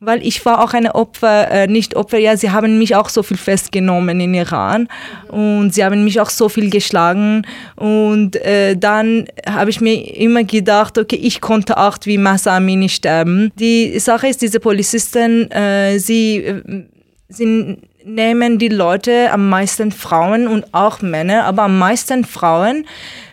[0.00, 3.22] weil ich war auch eine Opfer, äh, nicht Opfer, ja, sie haben mich auch so
[3.22, 4.88] viel festgenommen in Iran
[5.28, 10.44] und sie haben mich auch so viel geschlagen und äh, dann habe ich mir immer
[10.44, 13.50] gedacht, okay, ich konnte auch wie Masa Amini sterben.
[13.58, 16.86] Die Sache ist, diese Polizisten, äh, sie
[17.28, 22.86] sind nehmen die Leute am meisten Frauen und auch Männer, aber am meisten Frauen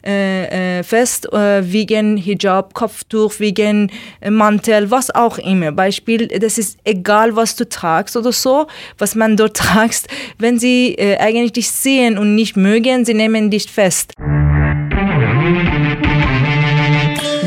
[0.05, 3.89] äh, äh, fest äh, wegen Hijab, Kopftuch, wegen
[4.19, 5.71] äh, Mantel, was auch immer.
[5.71, 8.67] Beispiel, das ist egal, was du tragst oder so,
[8.97, 10.09] was man dort tragst.
[10.37, 14.11] Wenn sie äh, eigentlich dich sehen und nicht mögen, sie nehmen dich fest.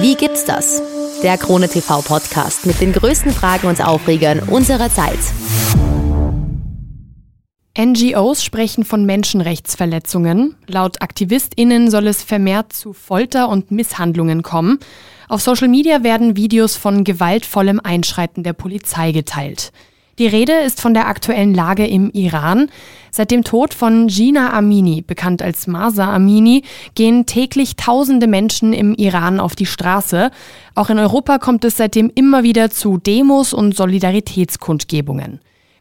[0.01, 0.81] Wie gibt's das?
[1.23, 5.19] Der Krone TV Podcast mit den größten Fragen und Aufregern unserer Zeit.
[7.81, 10.57] NGOs sprechen von Menschenrechtsverletzungen.
[10.67, 14.81] Laut Aktivistinnen soll es vermehrt zu Folter und Misshandlungen kommen.
[15.29, 19.71] Auf Social Media werden Videos von gewaltvollem Einschreiten der Polizei geteilt.
[20.19, 22.69] Die Rede ist von der aktuellen Lage im Iran.
[23.13, 26.65] Seit dem Tod von Gina Amini, bekannt als Masa Amini,
[26.97, 30.33] gehen täglich tausende Menschen im Iran auf die Straße.
[30.75, 35.39] Auch in Europa kommt es seitdem immer wieder zu Demos und Solidaritätskundgebungen.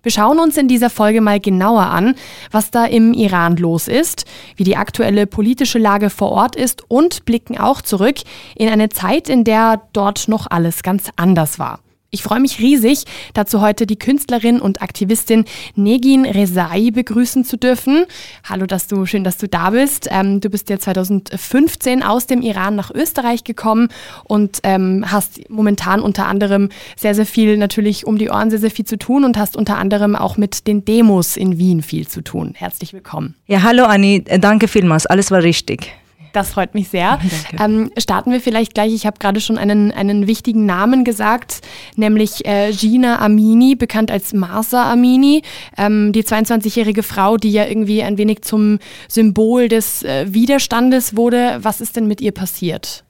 [0.08, 2.16] Wir schauen uns in dieser Folge mal genauer an,
[2.50, 4.24] was da im Iran los ist,
[4.56, 8.16] wie die aktuelle politische Lage vor Ort ist und blicken auch zurück
[8.56, 11.82] in eine Zeit, in der dort noch alles ganz anders war.
[12.10, 15.44] Ich freue mich riesig, dazu heute die Künstlerin und Aktivistin
[15.76, 18.06] Negin Rezai begrüßen zu dürfen.
[18.46, 20.08] Hallo, dass du schön, dass du da bist.
[20.10, 23.90] Ähm, du bist ja 2015 aus dem Iran nach Österreich gekommen
[24.24, 28.72] und ähm, hast momentan unter anderem sehr, sehr viel natürlich um die Ohren, sehr, sehr
[28.72, 32.22] viel zu tun und hast unter anderem auch mit den Demos in Wien viel zu
[32.22, 32.54] tun.
[32.56, 33.36] Herzlich willkommen.
[33.48, 35.92] Ja, hallo Anni, danke vielmals, alles war richtig.
[36.38, 37.20] Das freut mich sehr.
[37.60, 38.94] Ähm, starten wir vielleicht gleich.
[38.94, 41.62] Ich habe gerade schon einen, einen wichtigen Namen gesagt,
[41.96, 45.42] nämlich äh, Gina Amini, bekannt als Marsa Amini,
[45.76, 48.78] ähm, die 22-jährige Frau, die ja irgendwie ein wenig zum
[49.08, 51.58] Symbol des äh, Widerstandes wurde.
[51.62, 53.06] Was ist denn mit ihr passiert?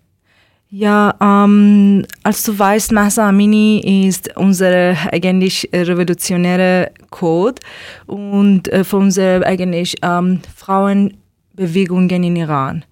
[0.70, 7.62] Ja, ähm, als du weißt, Mahsa Amini ist unser eigentlich revolutionäre Code
[8.06, 12.84] und äh, für unsere eigentlich ähm, Frauenbewegungen in Iran.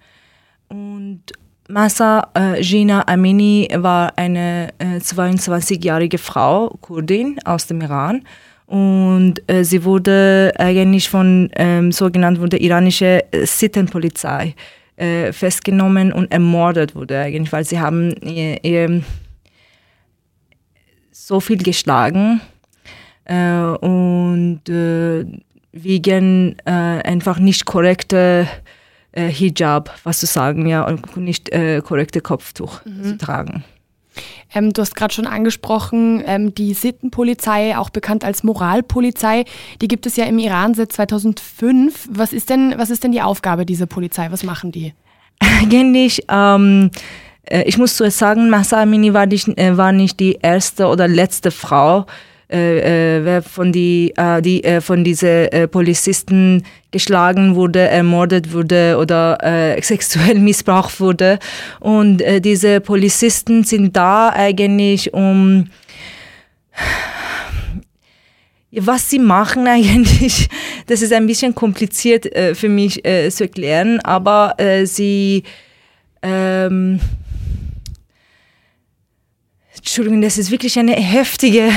[0.68, 1.22] Und
[1.68, 8.22] Masa äh, Gina Amini war eine äh, 22-jährige Frau, Kurdin aus dem Iran.
[8.66, 14.54] Und äh, sie wurde eigentlich von ähm, sogenannten wurde iranische Sittenpolizei
[14.96, 19.02] äh, festgenommen und ermordet wurde eigentlich, weil sie haben ihr, ihr
[21.12, 22.40] so viel geschlagen
[23.24, 25.24] äh, und äh,
[25.72, 28.48] wegen äh, einfach nicht korrekte
[29.16, 33.02] äh, Hijab, was zu sagen, ja, und nicht äh, korrekte Kopftuch mhm.
[33.02, 33.64] zu tragen.
[34.54, 39.44] Ähm, du hast gerade schon angesprochen, ähm, die Sittenpolizei, auch bekannt als Moralpolizei,
[39.80, 42.08] die gibt es ja im Iran seit 2005.
[42.10, 44.30] Was ist denn, was ist denn die Aufgabe dieser Polizei?
[44.30, 44.94] Was machen die?
[45.40, 46.90] Eigentlich, ähm,
[47.44, 51.08] äh, ich muss zuerst sagen, Masa Amini war nicht, äh, war nicht die erste oder
[51.08, 52.04] letzte Frau, äh,
[52.48, 56.62] äh, wer von die, äh, die äh, von diese äh, Polizisten
[56.92, 61.38] geschlagen wurde, ermordet wurde oder äh, sexuell missbraucht wurde.
[61.80, 65.68] Und äh, diese Polizisten sind da eigentlich, um
[68.70, 70.48] was sie machen eigentlich,
[70.86, 75.42] das ist ein bisschen kompliziert äh, für mich äh, zu erklären, aber äh, sie
[76.22, 77.00] ähm,
[79.86, 81.70] Entschuldigung, das ist wirklich eine heftige.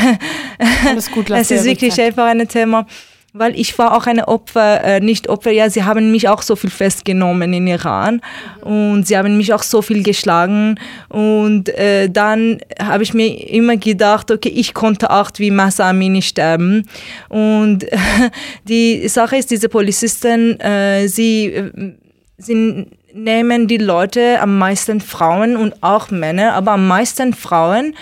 [0.88, 2.08] Alles gut, Es ist wirklich Zeit.
[2.08, 2.88] einfach ein Thema,
[3.34, 6.56] weil ich war auch eine Opfer, äh, nicht Opfer, ja, sie haben mich auch so
[6.56, 8.22] viel festgenommen in Iran
[8.62, 13.78] und sie haben mich auch so viel geschlagen und äh, dann habe ich mir immer
[13.78, 16.90] gedacht, okay, ich konnte auch wie Masa Amini sterben
[17.30, 17.86] und
[18.68, 21.94] die Sache ist, diese Polizisten, äh, sie äh,
[22.40, 27.96] sind nehmen die Leute am meisten Frauen und auch Männer, aber am meisten Frauen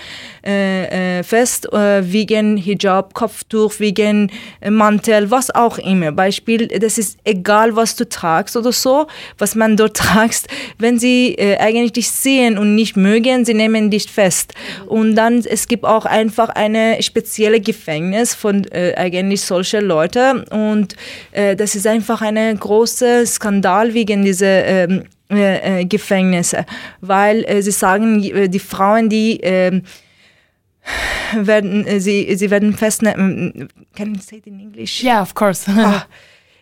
[0.47, 6.13] äh, äh, fest äh, wegen Hijab, Kopftuch, wegen äh, Mantel, was auch immer.
[6.13, 9.07] Beispiel, das ist egal, was du tragst oder so,
[9.37, 10.47] was man dort tragst.
[10.77, 14.53] Wenn sie äh, eigentlich dich sehen und nicht mögen, sie nehmen dich fest.
[14.85, 20.95] Und dann, es gibt auch einfach eine spezielle Gefängnis von äh, eigentlich solche Leute und
[21.31, 25.03] das ist einfach ein großer Skandal wegen dieser ähm,
[25.89, 26.65] Gefängnisse,
[27.01, 29.83] weil sie sagen, die Frauen, die ähm,
[31.33, 33.69] werden äh, sie sie werden festnehmen.
[33.95, 35.03] Can you say it in English?
[35.03, 35.65] Yeah, of course.
[35.67, 36.05] ah,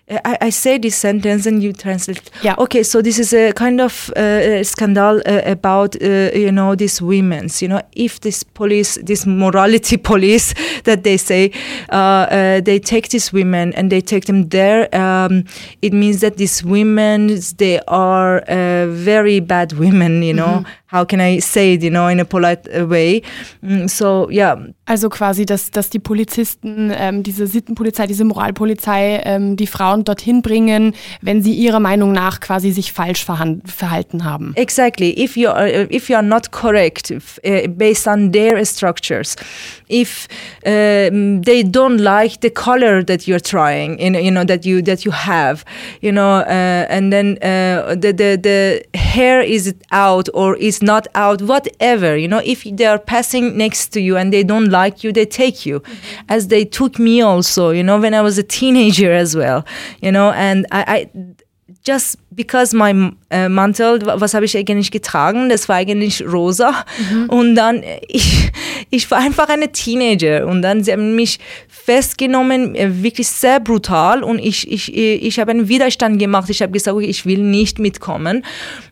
[0.07, 2.29] I, I, say this sentence and you translate.
[2.43, 2.53] Yeah.
[2.59, 7.01] Okay, so this is a kind of uh, scandal uh, about uh, you know these
[7.01, 7.59] women's.
[7.59, 11.51] You know, if this police, this morality police that they say,
[11.89, 11.95] uh,
[12.29, 14.93] uh, they take these women and they take them there.
[14.95, 15.45] Um,
[15.81, 20.21] it means that these women they are uh, very bad women.
[20.21, 20.84] You know, mm -hmm.
[20.95, 21.83] How can I say it?
[21.83, 23.21] You know, in a polite way.
[23.61, 24.57] Mm, so yeah.
[24.87, 30.41] Also quasi, dass dass die Polizisten, ähm, diese Sittenpolizei, diese Moralpolizei, ähm, die Frauen dorthin
[30.41, 34.53] bringen, wenn sie ihrer Meinung nach quasi sich falsch verhalten haben.
[34.55, 35.11] Exactly.
[35.17, 39.35] If you are if you are not correct uh, based on their structures,
[39.89, 40.27] if
[40.65, 44.81] um, they don't like the color that you're trying, you know, you know that you
[44.83, 45.65] that you have,
[46.01, 51.07] you know, uh, and then uh, the, the the hair is out or is not
[51.15, 55.03] out, whatever, you know, if they are passing next to you and they don't like
[55.03, 56.25] you, they take you, mm-hmm.
[56.29, 59.65] as they took me also, you know, when I was a teenager as well
[60.01, 61.35] you know, and I, I
[61.85, 65.49] just because my äh, Mantel, was habe ich eigentlich getragen?
[65.49, 66.85] Das war eigentlich rosa.
[67.11, 67.29] Mhm.
[67.29, 68.51] Und dann, ich,
[68.89, 70.47] ich war einfach eine Teenager.
[70.47, 74.23] Und dann, sie haben mich festgenommen, äh, wirklich sehr brutal.
[74.23, 76.49] Und ich, ich, ich habe einen Widerstand gemacht.
[76.49, 78.43] Ich habe gesagt, okay, ich will nicht mitkommen.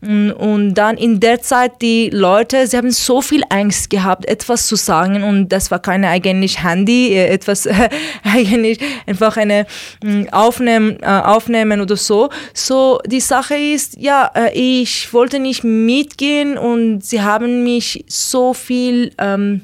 [0.01, 4.67] Und, und dann in der Zeit, die Leute, sie haben so viel Angst gehabt, etwas
[4.67, 5.23] zu sagen.
[5.23, 7.89] Und das war keine eigentlich Handy, äh, etwas äh,
[8.23, 9.65] eigentlich einfach eine
[10.03, 12.29] äh, Aufnehmen, äh, aufnehmen oder so.
[12.53, 18.53] So, die Sache ist, ja, äh, ich wollte nicht mitgehen und sie haben mich so
[18.53, 19.61] viel ähm,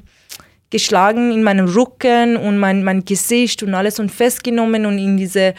[0.70, 5.54] geschlagen in meinem Rücken und mein, mein Gesicht und alles und festgenommen und in diese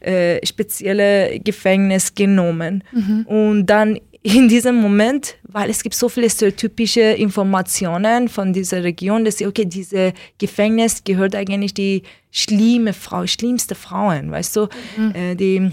[0.00, 2.84] äh, spezielle Gefängnis genommen.
[2.92, 3.26] Mhm.
[3.26, 9.24] Und dann in diesem Moment, weil es gibt so viele stereotypische Informationen von dieser Region,
[9.24, 15.14] dass sie, okay, diese Gefängnis gehört eigentlich die schlimme Frau, schlimmste Frauen, weißt du, mhm.
[15.14, 15.72] äh, die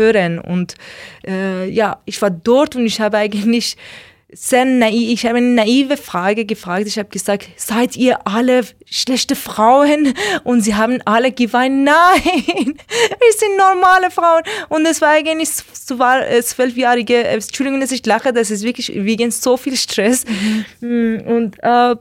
[0.00, 0.38] hören.
[0.38, 0.74] Und
[1.26, 3.76] äh, ja, ich war dort und ich habe eigentlich
[4.32, 6.86] sehr naiv, ich habe eine naive Frage gefragt.
[6.86, 10.14] Ich habe gesagt, seid ihr alle schlechte Frauen?
[10.44, 14.42] Und sie haben alle geweint, nein, wir sind normale Frauen.
[14.68, 19.30] Und es war eigentlich äh, zwölfjährige, äh, Entschuldigung, dass ich lache, das ist wirklich wegen
[19.30, 20.24] so viel Stress.
[20.80, 21.22] Mhm.
[21.26, 21.96] Und äh,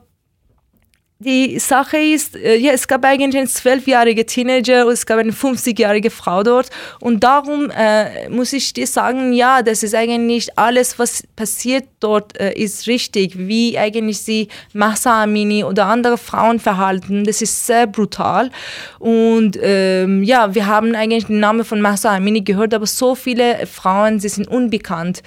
[1.22, 5.34] die Sache ist, äh, ja, es gab eigentlich einen zwölfjährigen Teenager und es gab eine
[5.34, 6.70] 50-jährige Frau dort.
[7.02, 12.40] Und darum äh, muss ich dir sagen, ja, das ist eigentlich alles, was passiert dort,
[12.40, 13.38] äh, ist richtig.
[13.38, 18.50] Wie eigentlich sie Massa Amini oder andere Frauen verhalten, das ist sehr brutal.
[18.98, 23.68] Und ähm, ja, wir haben eigentlich den Namen von Massa Amini gehört, aber so viele
[23.68, 25.22] Frauen, sie sind unbekannt.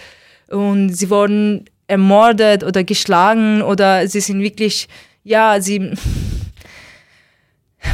[0.49, 4.89] Und sie wurden ermordet oder geschlagen oder sie sind wirklich
[5.25, 5.93] ja, sie,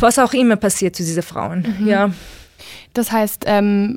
[0.01, 1.87] was auch immer passiert zu diesen Frauen, mhm.
[1.87, 2.11] ja.
[2.95, 3.97] Das heißt, ähm,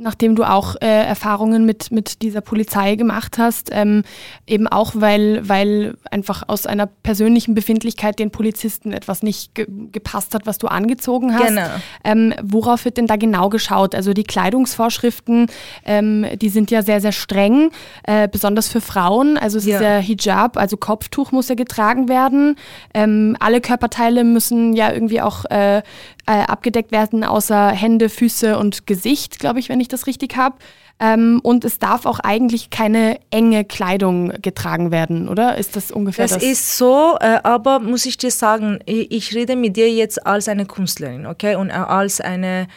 [0.00, 4.02] nachdem du auch äh, Erfahrungen mit, mit dieser Polizei gemacht hast, ähm,
[4.46, 10.34] eben auch, weil, weil einfach aus einer persönlichen Befindlichkeit den Polizisten etwas nicht ge gepasst
[10.34, 11.48] hat, was du angezogen hast.
[11.48, 11.66] Genau.
[12.04, 13.94] Ähm, worauf wird denn da genau geschaut?
[13.94, 15.46] Also die Kleidungsvorschriften,
[15.84, 17.70] ähm, die sind ja sehr, sehr streng,
[18.04, 19.36] äh, besonders für Frauen.
[19.36, 19.76] Also es ja.
[19.76, 22.56] ist ja Hijab, also Kopftuch muss ja getragen werden.
[22.94, 25.82] Ähm, alle Körperteile müssen ja irgendwie auch äh,
[26.30, 30.56] äh, abgedeckt werden, außer Hände, Füße und Gesicht, glaube ich, wenn ich das richtig habe.
[31.00, 35.58] Ähm, und es darf auch eigentlich keine enge Kleidung getragen werden, oder?
[35.58, 36.34] Ist das ungefähr das?
[36.34, 40.24] Das ist so, äh, aber muss ich dir sagen, ich, ich, rede mit dir jetzt
[40.24, 41.56] als eine Künstlerin, okay?
[41.56, 42.68] Und als eine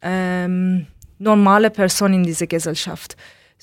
[0.00, 0.86] ähm,
[1.18, 3.16] normale Person in dieser Gesellschaft.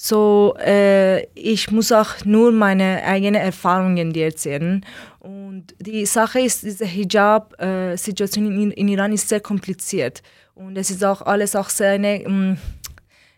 [0.03, 4.84] So, äh, ich muss auch nur meine eigenen Erfahrungen dir erzählen.
[5.20, 10.24] Und die Sache ist, diese Hijab-Situation äh, in, in, Iran ist sehr kompliziert.
[10.55, 12.58] Und es ist auch alles auch sehr eine, mm,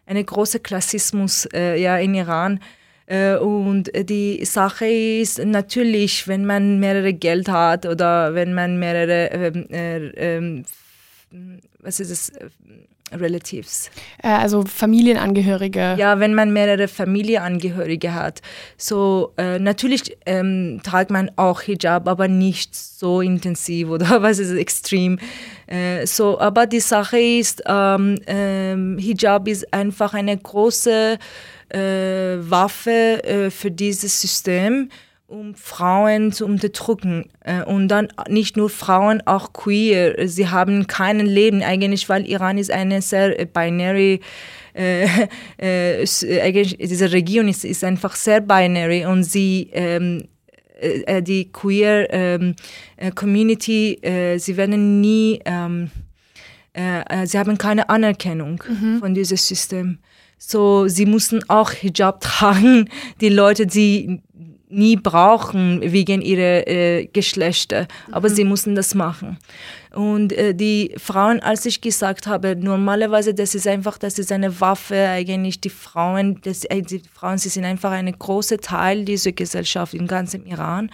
[0.05, 2.61] eine große Klassismus äh, ja, in Iran.
[3.07, 9.31] Äh, und die Sache ist natürlich, wenn man mehrere Geld hat oder wenn man mehrere,
[9.33, 9.97] ähm, äh,
[10.37, 10.65] ähm,
[11.79, 12.31] was ist es,
[13.19, 13.89] Relatives.
[14.21, 15.95] Äh, also Familienangehörige.
[15.97, 18.41] Ja, wenn man mehrere Familienangehörige hat.
[18.77, 24.51] So, äh, natürlich ähm, trägt man auch Hijab, aber nicht so intensiv oder was ist
[24.51, 25.19] extrem.
[25.67, 31.17] Äh, so, aber die Sache ist, ähm, ähm, Hijab ist einfach eine große
[31.69, 31.79] äh,
[32.39, 34.89] Waffe äh, für dieses System
[35.33, 37.25] um Frauen zu unterdrücken.
[37.41, 40.27] Äh, und dann nicht nur Frauen, auch queer.
[40.27, 44.21] Sie haben kein Leben eigentlich, weil Iran ist eine sehr äh, binary
[44.73, 45.07] äh,
[45.57, 46.05] äh,
[46.41, 50.27] eigentlich diese Region ist, ist einfach sehr binary und sie ähm,
[50.79, 52.55] äh, die queer ähm,
[53.15, 55.89] Community, äh, sie werden nie ähm,
[56.73, 58.99] äh, sie haben keine Anerkennung mhm.
[58.99, 59.99] von diesem System.
[60.45, 62.89] So, sie mussten auch Hijab tragen,
[63.21, 64.21] die Leute, die
[64.73, 68.33] nie brauchen wegen ihrer äh, Geschlechter, aber mhm.
[68.33, 69.37] sie mussten das machen.
[69.93, 74.59] Und äh, die Frauen, als ich gesagt habe, normalerweise, das ist einfach, das ist eine
[74.59, 79.31] Waffe, eigentlich die Frauen, das, äh, die Frauen, sie sind einfach ein großer Teil dieser
[79.31, 80.89] Gesellschaft im ganzen Iran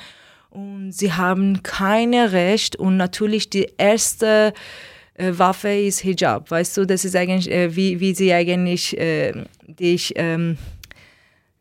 [0.49, 4.53] und sie haben keine Recht und natürlich die erste
[5.13, 9.33] äh, Waffe ist Hijab, weißt du, das ist eigentlich, äh, wie, wie sie eigentlich äh,
[9.67, 10.78] dich, ähm, äh,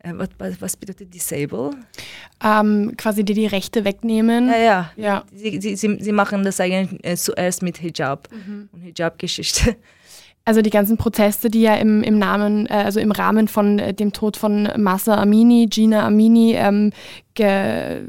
[0.05, 1.71] was, was, bedeutet disable?
[2.43, 4.49] Ähm, quasi dir die Rechte wegnehmen.
[4.49, 4.93] Ja, ja.
[4.97, 5.25] ja.
[5.33, 8.69] Sie, sie, sie, machen das eigentlich äh, zuerst mit Hijab mhm.
[8.73, 9.77] und Hijab-Geschichte.
[10.45, 13.93] Also die ganzen Proteste, die ja im, im Namen, äh, also im Rahmen von äh,
[13.93, 16.91] dem Tod von Massa Amini, Gina Amini, ähm,
[17.35, 18.01] ge,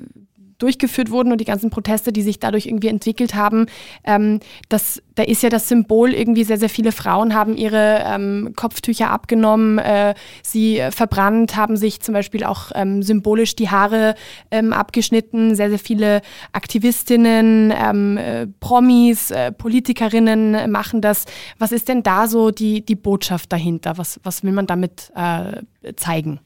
[0.59, 3.65] durchgeführt wurden und die ganzen Proteste, die sich dadurch irgendwie entwickelt haben,
[4.03, 4.39] ähm,
[4.69, 9.09] das, da ist ja das Symbol irgendwie sehr, sehr viele Frauen haben ihre ähm, Kopftücher
[9.09, 10.13] abgenommen, äh,
[10.43, 14.15] sie verbrannt, haben sich zum Beispiel auch ähm, symbolisch die Haare
[14.51, 15.55] ähm, abgeschnitten.
[15.55, 21.25] Sehr, sehr viele Aktivistinnen, ähm, äh, Promis, äh, Politikerinnen machen das.
[21.57, 23.97] Was ist denn da so die, die Botschaft dahinter?
[23.97, 25.63] Was, was will man damit äh,
[25.95, 26.39] zeigen?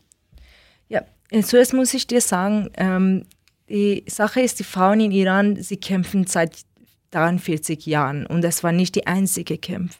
[0.89, 1.01] Ja,
[1.41, 3.25] zuerst muss ich dir sagen, ähm,
[3.69, 6.65] die Sache ist, die Frauen in Iran, sie kämpfen seit
[7.11, 9.99] 43 Jahren und das war nicht die einzige Kampf.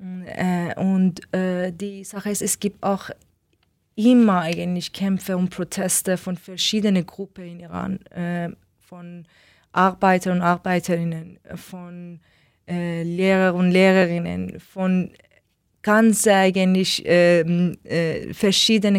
[0.00, 3.10] Äh, und äh, die Sache ist, es gibt auch
[3.96, 9.26] immer eigentlich Kämpfe und Proteste von verschiedenen Gruppen in Iran, äh, von
[9.72, 12.20] Arbeiter und Arbeiterinnen, von
[12.68, 15.10] äh, Lehrer und Lehrerinnen, von
[15.82, 18.32] ganz eigentlich ähm, äh,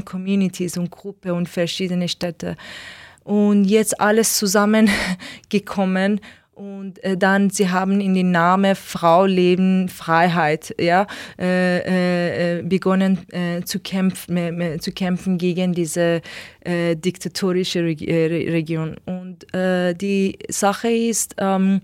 [0.02, 2.58] Communities und Gruppen und verschiedene Städte
[3.30, 6.20] und jetzt alles zusammengekommen
[6.56, 11.06] und äh, dann sie haben in den Namen Frau Leben Freiheit ja
[11.40, 16.22] äh, äh, begonnen äh, zu kämpfen zu kämpfen gegen diese
[16.62, 19.46] äh, diktatorische Reg äh, Region und
[20.02, 21.82] die Sache ist ähm,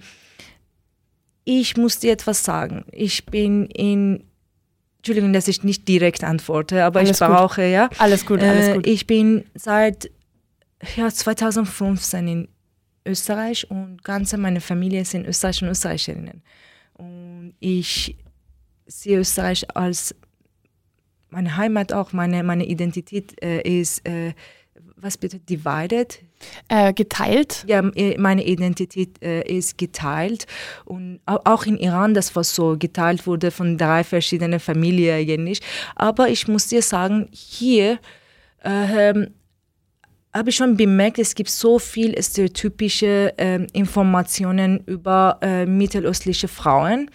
[1.44, 4.24] ich muss dir etwas sagen ich bin in
[4.98, 7.72] Entschuldigung, dass ich nicht direkt antworte, aber alles ich brauche, gut.
[7.72, 7.90] ja.
[8.00, 8.88] Alles gut, alles gut.
[8.88, 10.10] Ich bin seit
[10.96, 12.48] ja, 2015 in
[13.06, 16.42] Österreich und ganze meine Familie sind Österreicher und Österreicherinnen.
[16.94, 18.16] Und ich
[18.88, 20.16] sehe Österreich als
[21.30, 24.34] meine Heimat auch, meine, meine Identität äh, ist, äh,
[24.96, 26.24] was bedeutet divided?
[26.70, 27.66] Äh, geteilt?
[27.68, 27.82] Ja,
[28.18, 30.48] meine Identität äh, ist geteilt.
[30.86, 35.60] Und auch in Iran, das war so, geteilt wurde von drei verschiedenen Familien eigentlich.
[35.96, 38.00] Aber ich muss dir sagen, hier
[38.64, 39.34] äh, ähm,
[40.36, 47.10] habe ich schon bemerkt, es gibt so viel stereotypische äh, Informationen über äh, mittelöstliche Frauen.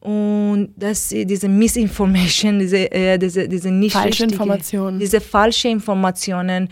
[0.00, 6.70] Und dass diese Misinformation, diese, äh, diese, diese nicht falsche Informationen, diese falsche Informationen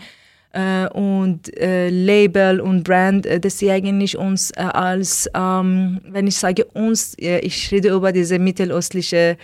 [0.53, 6.37] äh, und äh, Label und Brand, äh, dass sie eigentlich uns als, ähm, wenn ich
[6.37, 9.37] sage uns, ich rede über diese mittelöstliche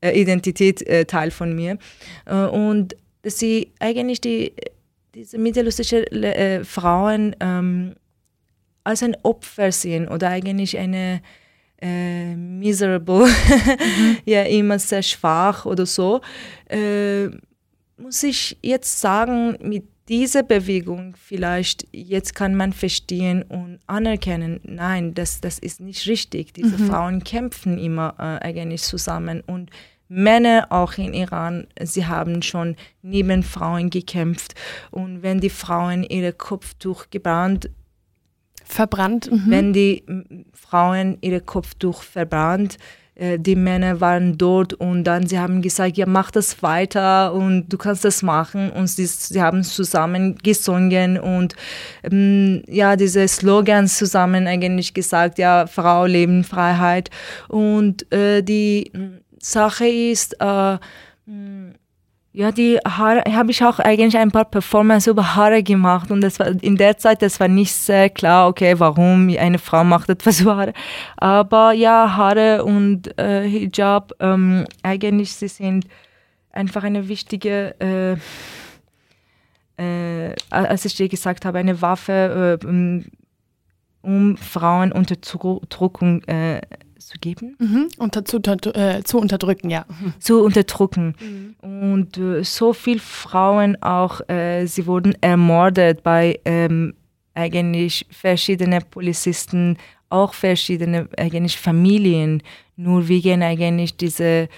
[0.00, 1.76] Identität Teil von mir
[2.52, 4.52] und dass sie eigentlich die
[5.14, 7.94] diese mittelösterreichische äh, Frauen ähm,
[8.84, 11.20] als ein Opfer sehen oder eigentlich eine
[11.80, 14.16] äh, miserable, mhm.
[14.24, 16.20] ja immer sehr schwach oder so,
[16.68, 17.26] äh,
[17.96, 25.12] muss ich jetzt sagen, mit dieser Bewegung vielleicht, jetzt kann man verstehen und anerkennen, nein,
[25.14, 26.54] das, das ist nicht richtig.
[26.54, 26.86] Diese mhm.
[26.86, 29.70] Frauen kämpfen immer äh, eigentlich zusammen und
[30.08, 34.54] Männer auch in Iran, sie haben schon neben Frauen gekämpft.
[34.90, 37.70] Und wenn die Frauen ihre Kopftuch gebrannt,
[38.64, 39.44] verbrannt, mhm.
[39.48, 40.04] wenn die
[40.52, 42.78] Frauen ihre Kopftuch verbrannt,
[43.18, 47.68] äh, die Männer waren dort und dann sie haben gesagt, ja mach das weiter und
[47.68, 51.56] du kannst das machen und sie, sie haben zusammen gesungen und
[52.04, 57.10] ähm, ja diese Slogans zusammen eigentlich gesagt, ja Frau Leben Freiheit
[57.48, 58.92] und äh, die
[59.50, 60.78] Sache ist, äh,
[61.26, 61.74] hm,
[62.32, 66.38] ja, die Haare, habe ich auch eigentlich ein paar Performances über Haare gemacht und das
[66.38, 70.40] war in der Zeit, das war nicht sehr klar, okay, warum eine Frau macht etwas
[70.42, 70.72] über Haare.
[71.16, 75.86] Aber ja, Haare und äh, Hijab, ähm, eigentlich sie sind
[76.52, 78.16] einfach eine wichtige, äh,
[79.82, 82.66] äh, als ich dir gesagt habe, eine Waffe, äh,
[84.02, 86.60] um Frauen unter Druckung äh,
[87.08, 87.56] zu geben.
[87.58, 87.88] Mhm.
[87.98, 89.86] Unter, zu, äh, zu, unterdrücken, ja.
[89.88, 90.14] Mhm.
[90.20, 91.14] Zu unterdrücken.
[91.20, 91.56] Mhm.
[91.86, 96.94] Und äh, so viele Frauen auch, äh, sie wurden ermordet bei ähm,
[97.34, 99.78] eigentlich verschiedenen Polizisten
[100.10, 102.42] auch verschiedene eigentlich Familien,
[102.76, 104.48] nur wegen eigentlich diese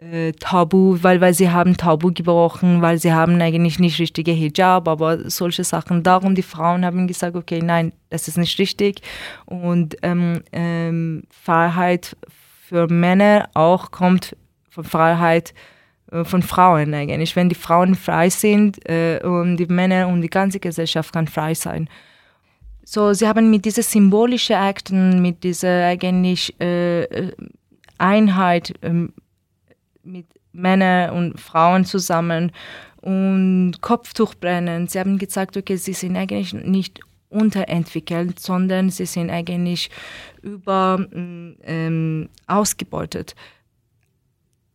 [0.00, 4.88] äh, Tabu, weil, weil sie haben Tabu gebrochen, weil sie haben eigentlich nicht richtige Hijab,
[4.88, 6.02] aber solche Sachen.
[6.02, 9.02] Darum die Frauen haben gesagt, okay, nein, das ist nicht richtig.
[9.44, 12.16] Und ähm, ähm, Freiheit
[12.66, 14.36] für Männer auch kommt
[14.70, 15.52] von Freiheit
[16.10, 17.36] äh, von Frauen eigentlich.
[17.36, 21.54] Wenn die Frauen frei sind äh, und die Männer und die ganze Gesellschaft kann frei
[21.54, 21.88] sein.
[22.84, 27.32] So, sie haben mit diesen symbolischen Akten, mit dieser eigentlich äh, äh
[27.98, 29.12] Einheit ähm,
[30.02, 32.52] mit Männern und Frauen zusammen
[33.00, 34.88] und Kopftuch brennen.
[34.88, 39.90] Sie haben gesagt, okay, sie sind eigentlich nicht unterentwickelt, sondern sie sind eigentlich
[40.42, 43.34] über ähm, ausgebeutet.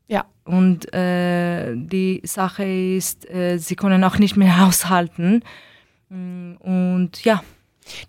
[0.08, 0.26] Ja.
[0.46, 5.44] Und äh, die Sache ist, äh, sie können auch nicht mehr aushalten.
[6.10, 7.44] Und ja.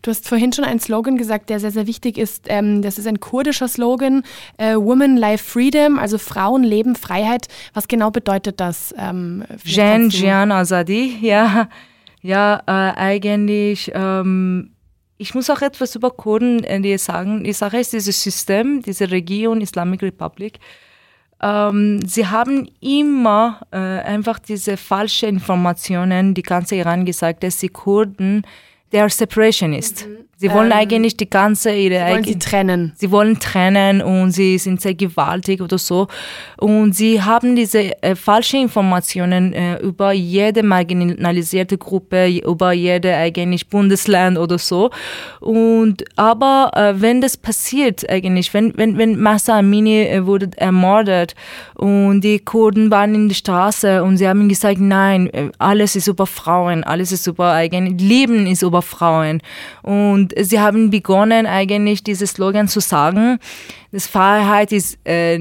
[0.02, 2.45] Du hast vorhin schon einen Slogan gesagt, der sehr, sehr wichtig ist.
[2.49, 4.23] Ähm, das ist ein kurdischer Slogan,
[4.56, 7.49] äh, Women Life Freedom, also Frauen leben Freiheit.
[7.75, 8.95] Was genau bedeutet das?
[8.99, 11.68] Ähm, Jen Jian Azadi, ja,
[12.23, 13.90] ja, äh, eigentlich.
[13.95, 14.73] Ähm,
[15.18, 17.45] ich muss auch etwas über Kurden äh, sagen.
[17.45, 20.59] Die Sache ist, dieses System, diese Region Islamic Republic,
[21.40, 27.68] ähm, sie haben immer äh, einfach diese falschen Informationen, die ganze Iran gesagt, dass die
[27.68, 28.42] Kurden
[28.93, 30.07] der Separationist.
[30.07, 30.26] Mhm.
[30.38, 32.93] Sie wollen ähm, eigentlich die ganze ihre sie wollen sie trennen.
[32.97, 36.09] Sie wollen trennen und sie sind sehr gewaltig oder so.
[36.59, 43.69] Und sie haben diese äh, falschen Informationen äh, über jede marginalisierte Gruppe, über jede eigentlich
[43.69, 44.90] Bundesland oder so.
[45.40, 51.35] Und aber äh, wenn das passiert eigentlich, wenn wenn wenn Massa Amini äh, wurde ermordet
[51.76, 56.09] und die Kurden waren in der Straße und sie haben gesagt, nein, äh, alles ist
[56.09, 59.42] über Frauen, alles ist über eigentlich Leben ist über Frauen
[59.83, 63.38] und sie haben begonnen, eigentlich dieses Slogan zu sagen,
[63.92, 65.38] dass Freiheit, ist, äh,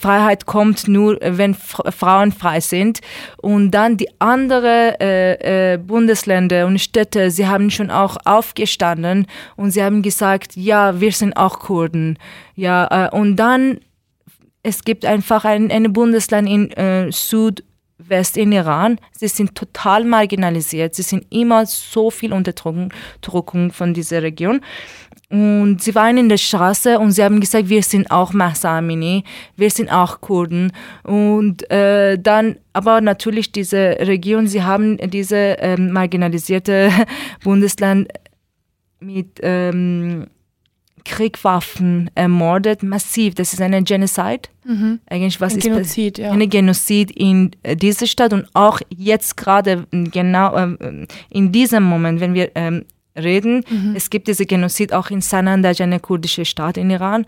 [0.00, 3.00] Freiheit kommt nur, wenn Frauen frei sind.
[3.36, 9.72] Und dann die anderen äh, äh, Bundesländer und Städte, sie haben schon auch aufgestanden und
[9.72, 12.18] sie haben gesagt, ja, wir sind auch Kurden.
[12.54, 13.80] Ja, äh, und dann,
[14.62, 17.62] es gibt einfach ein, ein Bundesland in äh, Süd-
[17.98, 24.22] West in Iran, sie sind total marginalisiert, sie sind immer so viel Unterdrückung von dieser
[24.22, 24.60] Region.
[25.28, 29.24] Und sie waren in der Straße und sie haben gesagt, wir sind auch Mahsamini,
[29.56, 30.72] wir sind auch Kurden.
[31.02, 36.90] Und äh, dann, aber natürlich diese Region, sie haben diese ähm, marginalisierte
[37.42, 38.08] Bundesland
[39.00, 40.26] mit ähm,
[41.06, 43.34] Kriegwaffen ermordet, massiv.
[43.34, 44.48] Das ist eine Genocide.
[44.64, 45.00] Mhm.
[45.06, 46.32] Eigentlich was ein ist Genozid, ja.
[46.32, 52.20] Eine Genozid in äh, dieser Stadt und auch jetzt gerade genau äh, in diesem Moment,
[52.20, 52.84] wenn wir ähm,
[53.16, 53.64] reden.
[53.68, 53.94] Mhm.
[53.96, 57.24] Es gibt diese Genozid auch in Sanandaj, eine kurdische Stadt in Iran.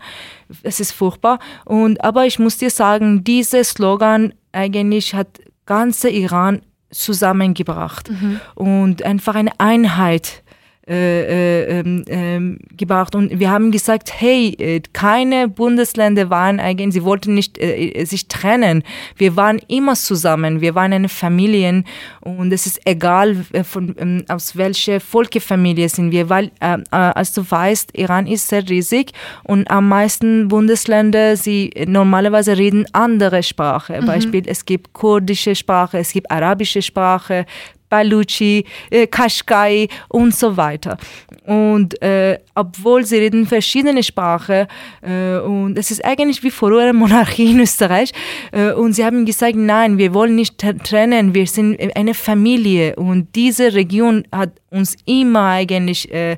[0.61, 1.39] Es ist furchtbar.
[1.65, 6.61] Und, aber ich muss dir sagen, dieser Slogan eigentlich hat ganze Iran
[6.91, 8.41] zusammengebracht mhm.
[8.55, 10.43] und einfach eine Einheit
[10.89, 13.13] äh, äh, ähm, ähm, gebracht.
[13.13, 18.27] Und wir haben gesagt, hey, äh, keine Bundesländer waren eigentlich, sie wollten nicht äh, sich
[18.27, 18.83] trennen.
[19.15, 21.83] Wir waren immer zusammen, wir waren eine Familie
[22.21, 27.45] und es ist egal, von, ähm, aus welcher Volkefamilie sind wir, weil, äh, als du
[27.47, 29.11] weißt, Iran ist sehr riesig
[29.43, 34.01] und am meisten Bundesländer, sie normalerweise reden andere Sprache.
[34.01, 34.05] Mhm.
[34.07, 37.45] Beispiel, es gibt kurdische Sprache, es gibt arabische Sprache,
[37.89, 40.97] Baluchi, äh, Kashkai und so weiter.
[41.45, 44.67] Und äh, obwohl sie reden verschiedene Sprachen
[45.01, 48.11] äh, und es ist eigentlich wie vor einer Monarchie in Österreich
[48.51, 53.35] äh, und sie haben gesagt, nein, wir wollen nicht trennen, wir sind eine Familie und
[53.35, 56.37] diese Region hat uns immer eigentlich äh,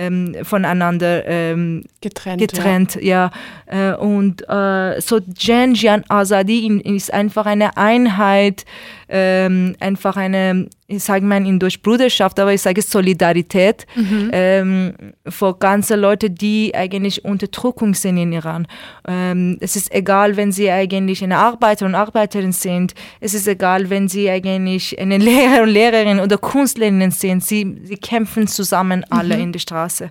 [0.00, 2.40] ähm, voneinander ähm, getrennt.
[2.40, 3.30] getrennt ja.
[3.70, 3.92] ja.
[3.92, 8.64] Äh, und äh, so Jen Jian Azadi ist einfach eine Einheit,
[9.10, 14.30] ähm, einfach eine, ich sage mal in Deutsch Bruderschaft, aber ich sage Solidarität mhm.
[14.32, 14.94] ähm,
[15.28, 18.68] für ganze Leute, die eigentlich Unterdrückung sind in Iran.
[19.08, 22.94] Ähm, es ist egal, wenn sie eigentlich eine Arbeiter und Arbeiterin sind.
[23.18, 27.44] Es ist egal, wenn sie eigentlich eine Lehrer und Lehrerin oder Künstlerin sind.
[27.44, 29.42] Sie, sie kämpfen zusammen alle mhm.
[29.42, 30.10] in der Straße.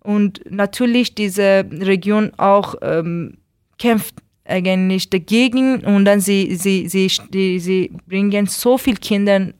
[0.00, 3.38] Und natürlich diese Region auch ähm,
[3.78, 9.52] kämpft eigentlich dagegen und dann sie, sie, sie, sie, sie bringen so viele Kinder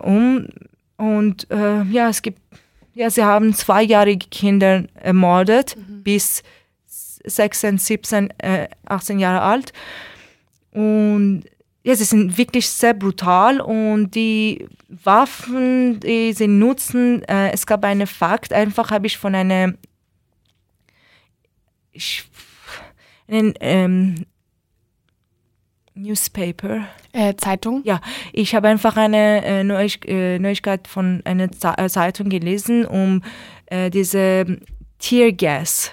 [0.00, 0.46] um
[0.96, 2.40] und äh, ja, es gibt,
[2.94, 6.02] ja, sie haben zweijährige Kinder ermordet mhm.
[6.02, 6.42] bis
[7.24, 9.72] 16, 17, äh, 18 Jahre alt
[10.72, 11.44] und
[11.84, 17.84] ja, sie sind wirklich sehr brutal und die Waffen, die sie nutzen, äh, es gab
[17.84, 19.72] einen Fakt, einfach habe ich von einer,
[21.92, 22.27] ich,
[23.28, 24.26] einen, ähm,
[25.98, 26.86] Newspaper.
[27.12, 27.82] Äh, Zeitung?
[27.84, 28.00] Ja,
[28.32, 33.22] ich habe einfach eine äh, Neuig äh, Neuigkeit von einer äh, Zeitung gelesen, um
[33.66, 34.58] äh, diese
[34.98, 35.92] Teargas.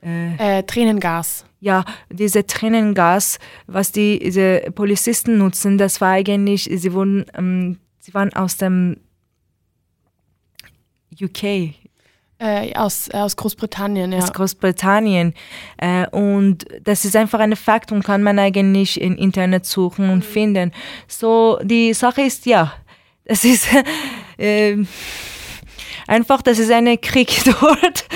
[0.00, 1.44] Äh, Tränengas.
[1.60, 8.14] Ja, diese Tränengas, was die diese Polizisten nutzen, das war eigentlich, sie wurden, ähm, sie
[8.14, 8.98] waren aus dem
[11.20, 11.74] UK,
[12.38, 14.18] äh, aus, aus Großbritannien, ja.
[14.18, 15.34] Aus Großbritannien.
[15.76, 20.18] Äh, und das ist einfach ein Fakt und kann man eigentlich im Internet suchen und
[20.18, 20.22] mhm.
[20.22, 20.72] finden.
[21.06, 22.72] So, die Sache ist ja,
[23.24, 23.66] das ist
[24.38, 24.76] äh,
[26.06, 28.06] einfach, das ist ein Krieg dort.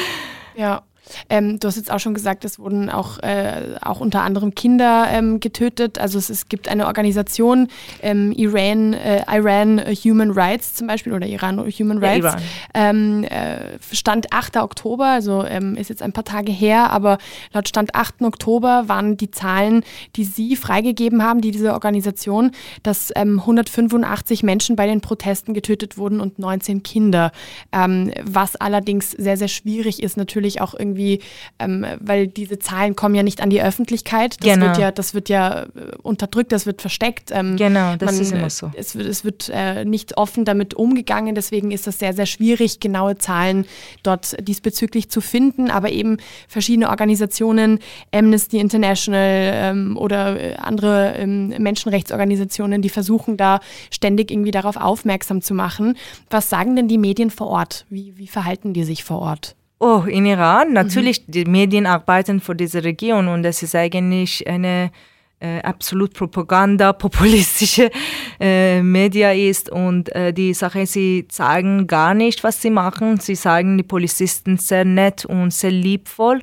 [0.54, 0.82] Ja.
[1.28, 5.06] Ähm, du hast jetzt auch schon gesagt, es wurden auch, äh, auch unter anderem Kinder
[5.10, 5.98] ähm, getötet.
[5.98, 7.68] Also es, es, gibt eine Organisation,
[8.02, 12.24] ähm, Iran, äh, Iran Human Rights zum Beispiel oder Iran Human Rights.
[12.24, 12.36] Ja,
[12.74, 14.56] ähm, äh, Stand 8.
[14.58, 17.18] Oktober, also ähm, ist jetzt ein paar Tage her, aber
[17.52, 18.22] laut Stand 8.
[18.22, 19.84] Oktober waren die Zahlen,
[20.16, 25.96] die sie freigegeben haben, die diese Organisation, dass 185 ähm, Menschen bei den Protesten getötet
[25.96, 27.32] wurden und 19 Kinder.
[27.70, 31.20] was allerdings sehr, sehr schwierig ist, natürlich auch irgendwie irgendwie,
[31.58, 34.36] ähm, weil diese Zahlen kommen ja nicht an die Öffentlichkeit.
[34.40, 34.66] Das genau.
[34.66, 35.66] wird ja, das wird ja äh,
[36.02, 37.30] unterdrückt, das wird versteckt.
[37.32, 38.70] Ähm, genau, das man, ist immer so.
[38.74, 42.80] Es wird, es wird äh, nicht offen damit umgegangen, deswegen ist das sehr, sehr schwierig,
[42.80, 43.66] genaue Zahlen
[44.02, 45.70] dort diesbezüglich zu finden.
[45.70, 47.78] Aber eben verschiedene Organisationen,
[48.12, 53.60] Amnesty International ähm, oder äh, andere ähm, Menschenrechtsorganisationen, die versuchen da
[53.90, 55.96] ständig irgendwie darauf aufmerksam zu machen.
[56.30, 57.86] Was sagen denn die Medien vor Ort?
[57.88, 59.56] Wie, wie verhalten die sich vor Ort?
[59.84, 60.74] Oh, in Iran, mhm.
[60.74, 61.32] natürlich, mhm.
[61.32, 64.92] die Medien arbeiten für diese Region und das ist eigentlich eine
[65.40, 67.90] äh, absolut Propaganda, populistische
[68.38, 73.18] äh, Media ist und äh, die Sache, sie sagen gar nicht, was sie machen.
[73.18, 76.42] Sie sagen die Polizisten sehr nett und sehr liebvoll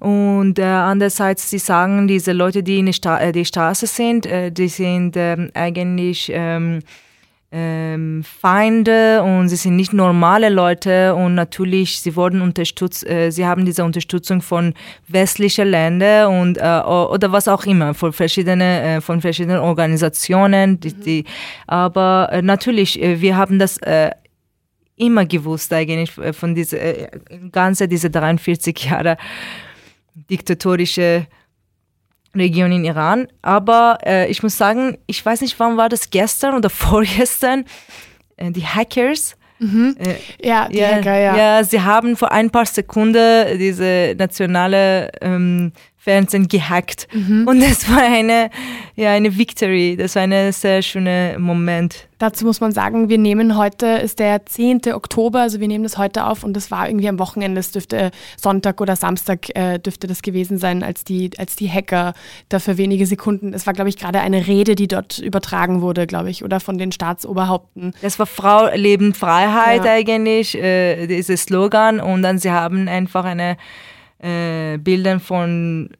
[0.00, 4.24] und äh, andererseits sie sagen, diese Leute, die in der Sta äh, die Straße sind,
[4.24, 6.80] äh, die sind ähm, eigentlich ähm,
[7.50, 13.46] ähm, Feinde und sie sind nicht normale Leute und natürlich sie wurden unterstützt, äh, sie
[13.46, 14.74] haben diese Unterstützung von
[15.06, 20.92] westlichen Ländern und äh, oder was auch immer von verschiedenen äh, von verschiedenen Organisationen, die,
[20.92, 21.24] die
[21.66, 24.10] aber äh, natürlich äh, wir haben das äh,
[24.96, 27.08] immer gewusst eigentlich von diese
[27.50, 29.16] ganze diese 43 Jahre
[30.28, 31.26] diktatorische
[32.34, 33.28] Region in Iran.
[33.42, 37.64] Aber äh, ich muss sagen, ich weiß nicht, wann war das gestern oder vorgestern,
[38.36, 39.36] äh, die Hackers.
[39.60, 39.96] Mhm.
[39.98, 41.36] Äh, ja, die ja, Hacker, ja.
[41.36, 47.08] Ja, sie haben vor ein paar Sekunden diese nationale ähm, Fernsehen gehackt.
[47.12, 47.46] Mhm.
[47.46, 48.50] Und das war eine,
[48.94, 49.96] ja, eine Victory.
[49.98, 52.08] Das war ein sehr schöner Moment.
[52.18, 54.92] Dazu muss man sagen, wir nehmen heute, ist der 10.
[54.92, 58.10] Oktober, also wir nehmen das heute auf und das war irgendwie am Wochenende, es dürfte
[58.36, 62.14] Sonntag oder Samstag äh, dürfte das gewesen sein, als die, als die Hacker
[62.48, 66.08] da für wenige Sekunden, es war glaube ich gerade eine Rede, die dort übertragen wurde,
[66.08, 67.94] glaube ich, oder von den Staatsoberhaupten.
[68.02, 69.92] Das war Frau, Leben, Freiheit ja.
[69.92, 73.56] eigentlich, äh, dieses Slogan und dann sie haben einfach eine
[74.18, 75.90] äh, Bildern von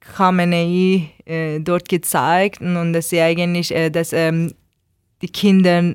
[0.00, 4.52] Khamenei äh, dort gezeigt und dass sie eigentlich, äh, dass ähm,
[5.22, 5.94] die Kinder,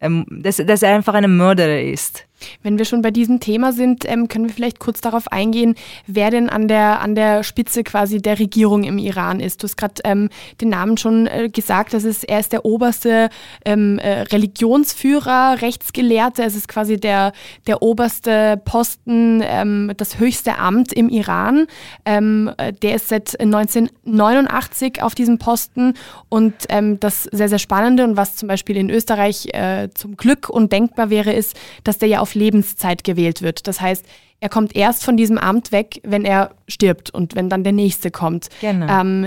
[0.00, 2.25] ähm, dass, dass er einfach ein Mörderer ist.
[2.62, 5.74] Wenn wir schon bei diesem Thema sind, ähm, können wir vielleicht kurz darauf eingehen,
[6.06, 9.62] wer denn an der, an der Spitze quasi der Regierung im Iran ist.
[9.62, 10.28] Du hast gerade ähm,
[10.60, 13.28] den Namen schon äh, gesagt, das ist, er ist der oberste
[13.64, 17.32] ähm, äh, Religionsführer, Rechtsgelehrte, es ist quasi der,
[17.66, 21.66] der oberste Posten, ähm, das höchste Amt im Iran.
[22.04, 25.94] Ähm, äh, der ist seit 1989 auf diesem Posten
[26.28, 30.48] und ähm, das sehr, sehr Spannende und was zum Beispiel in Österreich äh, zum Glück
[30.48, 33.66] undenkbar wäre, ist, dass der ja auf Lebenszeit gewählt wird.
[33.66, 34.04] Das heißt,
[34.40, 38.10] er kommt erst von diesem Amt weg, wenn er stirbt und wenn dann der nächste
[38.10, 38.48] kommt.
[38.60, 38.86] Genau.
[38.88, 39.26] Ähm,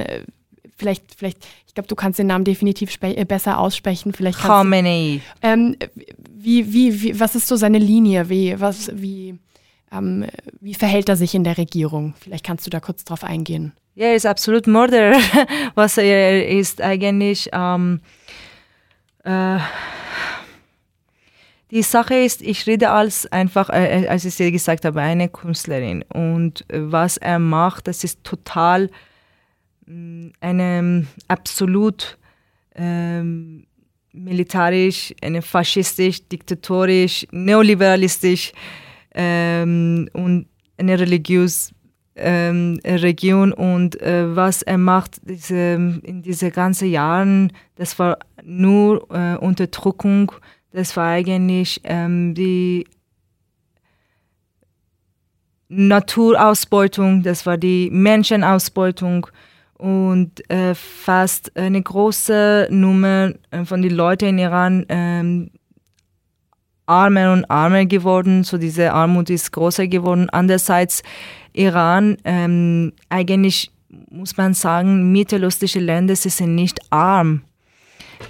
[0.77, 4.13] vielleicht, vielleicht, ich glaube, du kannst den Namen definitiv äh, besser aussprechen.
[4.13, 5.21] Vielleicht Khamenei.
[5.41, 5.75] Ähm,
[6.31, 8.29] wie, wie, wie, was ist so seine Linie?
[8.29, 9.37] Wie, was, wie,
[9.91, 10.25] ähm,
[10.61, 12.13] wie verhält er sich in der Regierung?
[12.19, 13.73] Vielleicht kannst du da kurz drauf eingehen.
[13.95, 15.17] Ja, er ist absolut Mörder.
[15.75, 17.49] was er ist eigentlich.
[17.51, 17.99] Ähm,
[19.23, 19.59] äh,
[21.71, 25.29] die Sache ist, ich rede als einfach, äh, äh als ich dir gesagt habe, eine
[25.29, 26.03] Künstlerin.
[26.13, 28.89] Und äh, was er macht, das ist total
[29.85, 32.17] mm, eine mm, absolut
[32.75, 33.67] ähm,
[34.13, 38.53] militarisch, eine faschistisch, diktatorisch, neoliberalistisch
[39.13, 41.71] ähm, und eine religiös
[42.15, 49.07] ähm, Region und äh, was er macht diese, in diese ganzen Jahren, das war nur
[49.11, 50.31] äh, Unterdrückung,
[50.71, 52.85] das war eigentlich ähm, die
[55.69, 59.27] Naturausbeutung, das war die Menschenausbeutung
[59.77, 65.51] und äh, fast eine große Nummer äh, von den Leuten in Iran ähm,
[66.85, 70.29] armer und armer geworden, so diese Armut ist größer geworden.
[70.31, 71.03] Andererseits
[71.53, 73.71] Iran, ähm, eigentlich
[74.09, 77.43] muss man sagen, mittelöstliche Länder, sie sind nicht arm.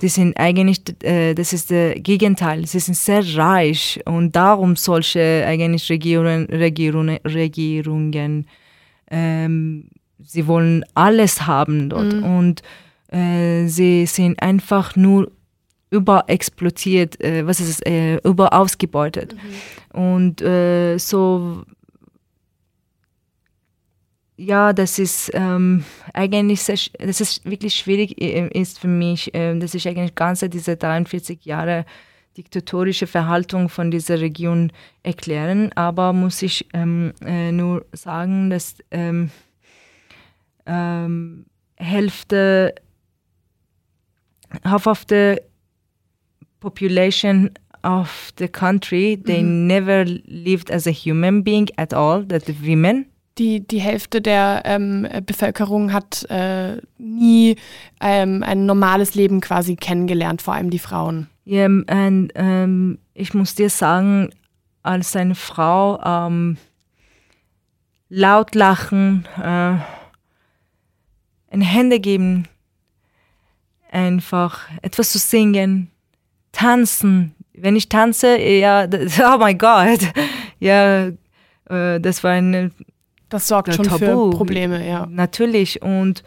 [0.02, 5.44] Die sind eigentlich, äh, das ist das Gegenteil, sie sind sehr reich und darum solche
[5.48, 8.46] eigentlich Regierungen, Regierungen, Regierungen
[9.10, 9.90] ähm,
[10.24, 12.24] sie wollen alles haben dort mhm.
[12.24, 12.62] und
[13.12, 15.32] äh, sie sind einfach nur
[15.92, 19.34] überexploitiert, äh, was ist es, äh, überausgebeutet.
[19.34, 20.00] Mhm.
[20.00, 21.64] Und äh, so,
[24.40, 29.58] ja, das ist ähm, eigentlich, sehr, das ist wirklich schwierig äh, ist für mich, äh,
[29.60, 31.86] dass ich eigentlich ganze diese 43 Jahre
[32.38, 34.72] diktatorische Verhaltung von dieser Region
[35.04, 39.30] erklären, aber muss ich ähm, äh, nur sagen, dass ähm,
[40.66, 42.76] ähm, Hälfte
[44.64, 45.36] half of the
[46.62, 47.52] population
[47.84, 49.68] of the country, they mhm.
[49.68, 53.06] never lived as a human being at all, that the women.
[53.40, 57.56] Die, die Hälfte der ähm, Bevölkerung hat äh, nie
[58.02, 61.30] ähm, ein normales Leben quasi kennengelernt, vor allem die Frauen.
[61.46, 64.30] Ja, und ähm, ich muss dir sagen,
[64.84, 66.58] als eine Frau ähm,
[68.10, 69.78] laut lachen, äh,
[71.52, 72.48] ein Hände geben,
[73.92, 75.90] einfach etwas zu singen,
[76.52, 77.36] tanzen.
[77.54, 78.86] Wenn ich tanze, ja,
[79.34, 80.02] oh mein Gott,
[80.60, 81.08] ja,
[81.70, 82.74] äh, das war ein
[83.30, 84.32] Das sorgt schon Tabu.
[84.32, 85.06] für Probleme, ja.
[85.10, 86.24] Natürlich und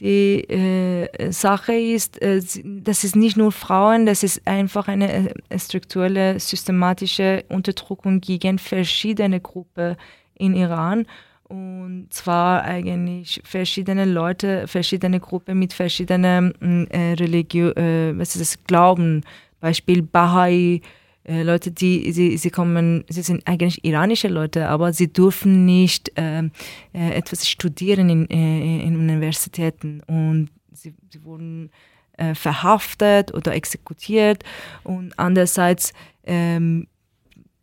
[0.00, 5.58] die äh, Sache ist, äh, das ist nicht nur Frauen, das ist einfach eine äh,
[5.58, 9.96] strukturelle, systematische Unterdrückung gegen verschiedene Gruppen
[10.34, 11.06] in Iran.
[11.50, 18.64] Und zwar eigentlich verschiedene Leute, verschiedene Gruppen mit verschiedenen äh, Religion, äh, was ist das,
[18.64, 19.22] Glauben.
[19.60, 20.80] Beispiel Bahai,
[21.24, 26.12] äh, Leute, die sie, sie kommen, sie sind eigentlich iranische Leute, aber sie dürfen nicht
[26.16, 26.50] ähm,
[26.92, 30.02] äh, etwas studieren in, äh, in Universitäten.
[30.06, 31.70] Und sie, sie wurden
[32.16, 34.44] äh, verhaftet oder exekutiert.
[34.82, 35.92] Und andererseits
[36.24, 36.86] ähm,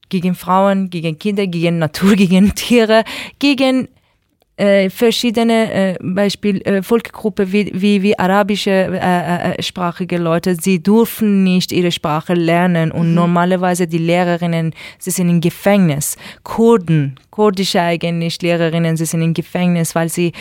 [0.09, 3.03] gegen Frauen, gegen Kinder, gegen Natur, gegen Tiere,
[3.39, 3.87] gegen
[4.57, 10.55] äh, verschiedene äh, Beispiel äh, Volksgruppen wie, wie, wie arabische äh, äh, äh, sprachige Leute,
[10.55, 13.13] sie dürfen nicht ihre Sprache lernen und mhm.
[13.13, 16.17] normalerweise die Lehrerinnen, sie sind im Gefängnis.
[16.41, 20.31] Kurden, kurdische eigentlich Lehrerinnen, sie sind im Gefängnis, weil sie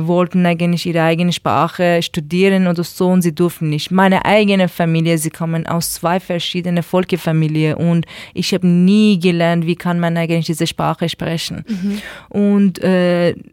[0.00, 3.90] wollten eigentlich ihre eigene Sprache studieren oder so und sie dürfen nicht.
[3.90, 9.76] Meine eigene Familie, sie kommen aus zwei verschiedenen Volksfamilien und ich habe nie gelernt, wie
[9.76, 11.64] kann man eigentlich diese Sprache sprechen.
[11.68, 12.00] Mhm.
[12.28, 12.80] Und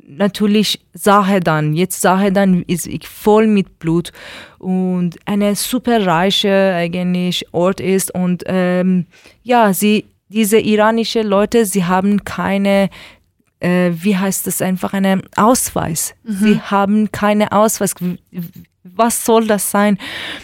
[0.08, 4.12] natürlich Sahedan, jetzt Sahedan ist ich voll mit Blut
[4.60, 9.06] und eine super reiche eigentlich Ort ist und ähm,
[9.44, 12.90] ja, sie diese iranischen Leute, sie haben keine,
[13.60, 16.16] äh, wie heißt das, einfach einen Ausweis.
[16.24, 16.34] Mhm.
[16.34, 17.96] Sie haben keine Ausweis.
[18.84, 19.98] Was soll das sein?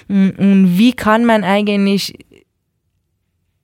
[0.08, 2.16] Und wie kann man eigentlich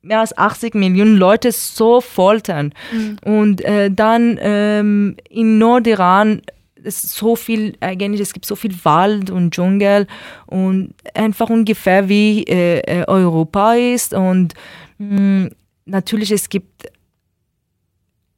[0.01, 2.73] mehr als 80 Millionen Leute so foltern?
[2.91, 3.17] Mhm.
[3.25, 6.41] Und äh, dann ähm, in Nordiran
[6.83, 10.07] ist so viel, eigentlich, es gibt so viel Wald und Dschungel
[10.45, 14.53] und einfach ungefähr wie äh, äh Europa ist und
[14.97, 15.49] mh,
[15.86, 16.88] natürlich, es gibt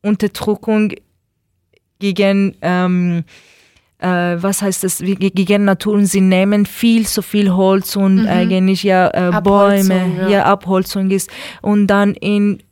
[0.02, 0.94] Unterdrückung
[2.00, 3.24] gegen, ähm,
[4.00, 4.08] äh,
[4.42, 8.28] was heißt das, gegen Natur und sie nehmen viel zu viel Holz und mhm.
[8.28, 10.30] eigentlich ja äh, Bäume, ja.
[10.30, 10.46] ja.
[10.46, 11.30] Abholzung ist
[11.62, 12.64] und dann in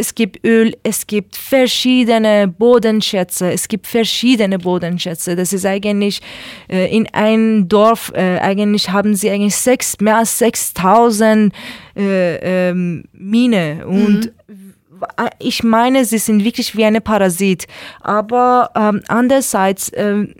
[0.00, 5.36] es gibt Öl, es gibt verschiedene Bodenschätze, es gibt verschiedene Bodenschätze.
[5.36, 6.22] Das ist eigentlich
[6.70, 11.52] äh, in einem Dorf, äh, eigentlich haben sie eigentlich sechs, mehr als 6000
[11.96, 15.02] äh, ähm, Mine und mhm.
[15.38, 17.66] ich meine, sie sind wirklich wie eine Parasit.
[18.00, 20.34] Aber ähm, andererseits, ähm,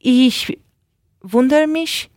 [0.00, 0.58] ich
[1.22, 2.10] wundere mich,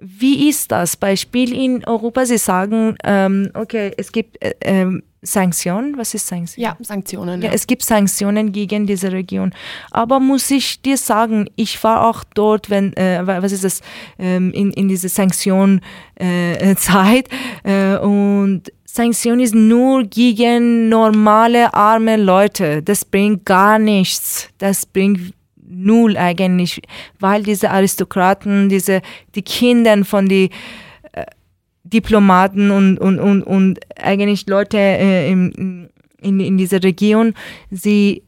[0.00, 0.96] wie ist das?
[0.96, 5.96] Beispiel in Europa, Sie sagen, ähm, okay, es gibt äh, ähm, Sanktionen.
[5.96, 6.64] Was ist Sanktionen?
[6.64, 7.42] Ja, Sanktionen.
[7.42, 7.48] Ja.
[7.48, 7.54] ja.
[7.54, 9.52] es gibt Sanktionen gegen diese Region.
[9.90, 13.80] Aber muss ich dir sagen, ich war auch dort, wenn, äh, was ist das,
[14.18, 17.28] ähm, in, in diese Sanktionenzeit
[17.64, 17.64] äh,
[17.94, 22.82] äh, und Sanktion ist nur gegen normale, arme Leute.
[22.82, 24.48] Das bringt gar nichts.
[24.56, 25.34] Das bringt
[25.68, 26.80] null eigentlich,
[27.18, 29.02] weil diese Aristokraten, diese,
[29.34, 30.50] die Kinder von den
[31.12, 31.26] äh,
[31.84, 35.88] Diplomaten und, und, und, und eigentlich Leute äh, in,
[36.20, 37.34] in, in dieser Region,
[37.70, 38.22] sie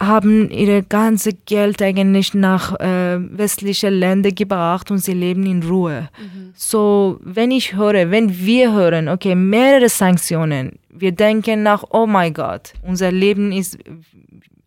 [0.00, 6.08] haben ihr ganze Geld eigentlich nach äh, westliche Länder gebracht und sie leben in Ruhe.
[6.18, 6.52] Mhm.
[6.56, 12.34] So, wenn ich höre, wenn wir hören, okay, mehrere Sanktionen, wir denken nach, oh mein
[12.34, 13.78] Gott, unser Leben ist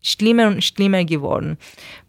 [0.08, 1.58] schlimmer und schlimmer geworden,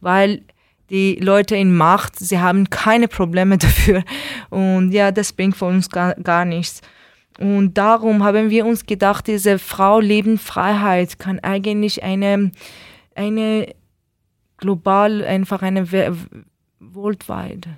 [0.01, 0.43] weil
[0.91, 4.05] die Leute in Macht, sie haben keine Probleme dafür
[4.51, 6.81] und ja, das bringt für uns gar, gar nichts.
[7.39, 12.51] Und darum haben wir uns gedacht, diese Frau Leben Freiheit kann eigentlich eine
[13.15, 13.75] eine
[14.59, 17.69] global, einfach eine weltweit.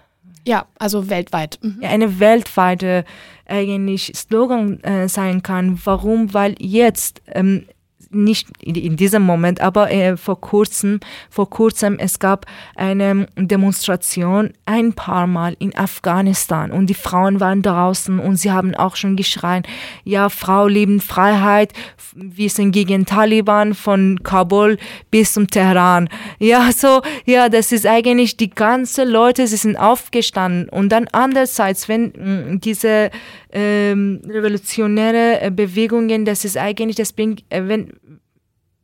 [0.46, 1.58] Ja, also weltweit.
[1.62, 1.80] Mhm.
[1.82, 3.04] Eine weltweite
[3.46, 5.78] eigentlich Slogan äh, sein kann.
[5.84, 6.32] Warum?
[6.34, 7.66] Weil jetzt ähm,
[8.10, 14.92] nicht in diesem Moment, aber äh, vor kurzem, vor kurzem, es gab eine Demonstration ein
[14.92, 19.62] paar Mal in Afghanistan und die Frauen waren draußen und sie haben auch schon geschrien,
[20.04, 21.72] ja, Frau leben Freiheit,
[22.14, 24.78] wir sind gegen Taliban von Kabul
[25.10, 26.08] bis zum Teheran.
[26.38, 31.88] Ja, so, ja, das ist eigentlich die ganze Leute, sie sind aufgestanden und dann andererseits,
[31.88, 33.10] wenn mh, mm, diese
[33.52, 37.92] ähm, revolutionäre äh, Bewegungen, das ist eigentlich, das bringt, äh, wenn,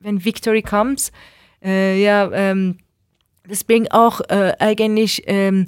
[0.00, 1.12] wenn Victory comes,
[1.62, 2.78] äh, ja, ähm,
[3.48, 5.64] das bringt auch äh, eigentlich ähm,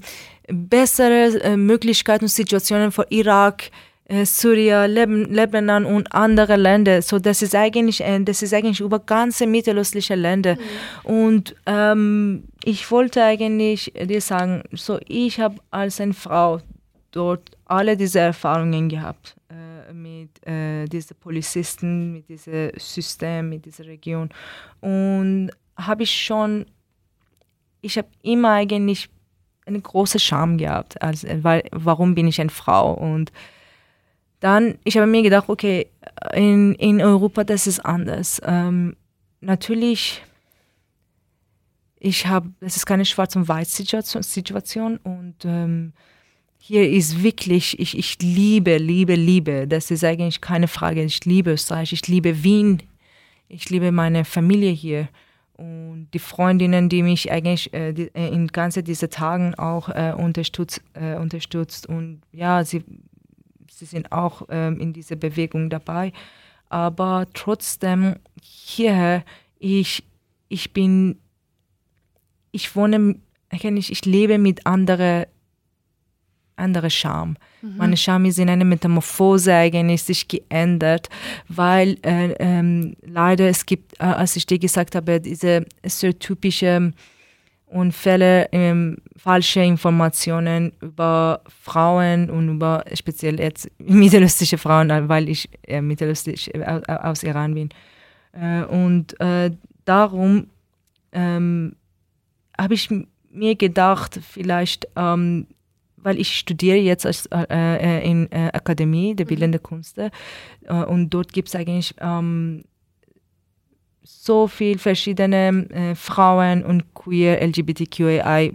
[0.49, 3.71] bessere äh, Möglichkeiten und Situationen für Irak,
[4.07, 7.03] äh, Syrien, Leb Lebanon und andere Länder.
[7.03, 10.57] So, das ist eigentlich, äh, das ist eigentlich über ganze mittelöstliche Länder.
[10.57, 11.11] Mhm.
[11.11, 16.61] Und ähm, ich wollte eigentlich dir sagen, so ich habe als eine Frau
[17.13, 19.38] dort alle diese Erfahrungen gehabt
[20.49, 24.31] äh, diesen Polizisten, mit diesem System, mit dieser Region.
[24.81, 26.67] Und habe ich schon,
[27.83, 29.11] ich habe immer eigentlich
[29.67, 32.95] eine große Scham gehabt, also, weil, warum bin ich eine Frau?
[32.95, 33.31] Und
[34.41, 35.91] dann, ich habe mir gedacht, okay,
[36.33, 38.41] in, in Europa, das ist anders.
[38.45, 38.97] Ähm,
[39.41, 40.23] natürlich,
[41.99, 45.93] ich habe, das ist keine Schwarz- und Weiß-Situation und ähm,
[46.69, 49.67] hier ist wirklich, ich, ich liebe, liebe, liebe.
[49.67, 51.03] Das ist eigentlich keine Frage.
[51.03, 52.83] Ich liebe Österreich, ich liebe Wien,
[53.49, 55.09] ich liebe meine Familie hier
[55.57, 60.13] und die Freundinnen, die mich eigentlich äh, die, äh, in ganzen diesen Tagen auch äh,
[60.15, 61.87] unterstützt, äh, unterstützt.
[61.87, 62.85] Und ja, sie,
[63.71, 66.13] sie sind auch ähm, in dieser Bewegung dabei.
[66.69, 69.25] Aber trotzdem, hier,
[69.59, 70.05] ich,
[70.51, 71.19] ich bin,
[72.53, 73.17] ich wohne,
[73.51, 75.25] ich lebe mit anderen
[76.59, 77.37] andere Scham.
[77.63, 77.77] Mhm.
[77.77, 81.09] Meine Scham ist in einer Metamorphose eigentlich sich geändert,
[81.49, 86.93] weil äh, ähm, leider es gibt, äh, als ich dir gesagt habe, diese stereotypische
[87.67, 95.83] Unfälle, ähm, falsche Informationen über Frauen und über speziell jetzt mittelöstliche Frauen, weil ich äh,
[95.83, 97.69] mittelöstlich äh, aus Iran bin.
[98.33, 99.51] Äh, und äh,
[99.85, 100.47] darum
[101.13, 101.77] ähm,
[102.59, 102.89] habe ich
[103.31, 105.47] mir gedacht, vielleicht ähm,
[106.09, 109.29] weil ich studiere jetzt als, äh, äh, in äh, Akademie der mhm.
[109.29, 110.11] Bildenden Künste
[110.65, 112.65] äh, und dort gibt es eigentlich ähm,
[114.03, 118.55] so viele verschiedene äh, Frauen und queer LGBTQI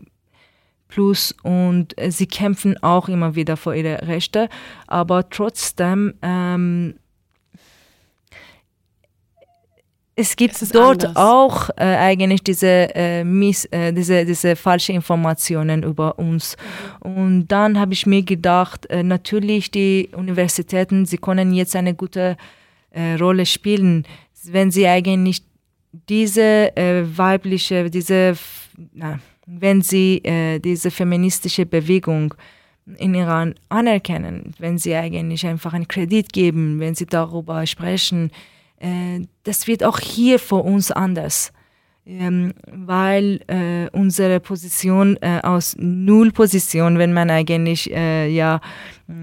[0.88, 4.50] plus und äh, sie kämpfen auch immer wieder für ihre Rechte,
[4.88, 6.96] aber trotzdem ähm,
[10.16, 11.16] es gibt dort anders.
[11.16, 16.56] auch äh, eigentlich diese, äh, Miss, äh, diese, diese falsche Informationen über uns.
[17.04, 17.12] Mhm.
[17.12, 22.38] Und dann habe ich mir gedacht, äh, natürlich die Universitäten, sie können jetzt eine gute
[22.92, 24.06] äh, Rolle spielen,
[24.46, 25.42] wenn sie eigentlich
[26.10, 28.36] diese äh, weibliche, diese,
[28.94, 30.24] na, wenn sie
[30.64, 32.34] diese feministische Bewegung
[32.98, 38.32] in Iran anerkennen, wenn sie eigentlich einfach einen Kredit geben, wenn sie darüber sprechen,
[39.44, 41.52] das wird auch hier für uns anders.
[42.06, 48.60] Ähm, weil äh, unsere Position äh, aus Nullposition, wenn man eigentlich äh, ja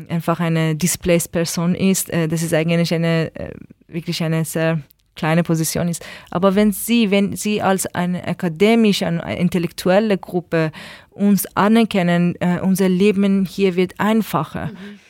[0.08, 3.52] einfach eine displaced Person ist, äh, das ist eigentlich eine äh,
[3.86, 4.80] wirklich eine sehr
[5.14, 6.02] kleine Position ist.
[6.30, 10.72] Aber wenn Sie, wenn Sie als eine akademische, eine intellektuelle Gruppe
[11.10, 14.68] uns anerkennen, äh, unser Leben hier wird einfacher.
[14.68, 15.00] Mhm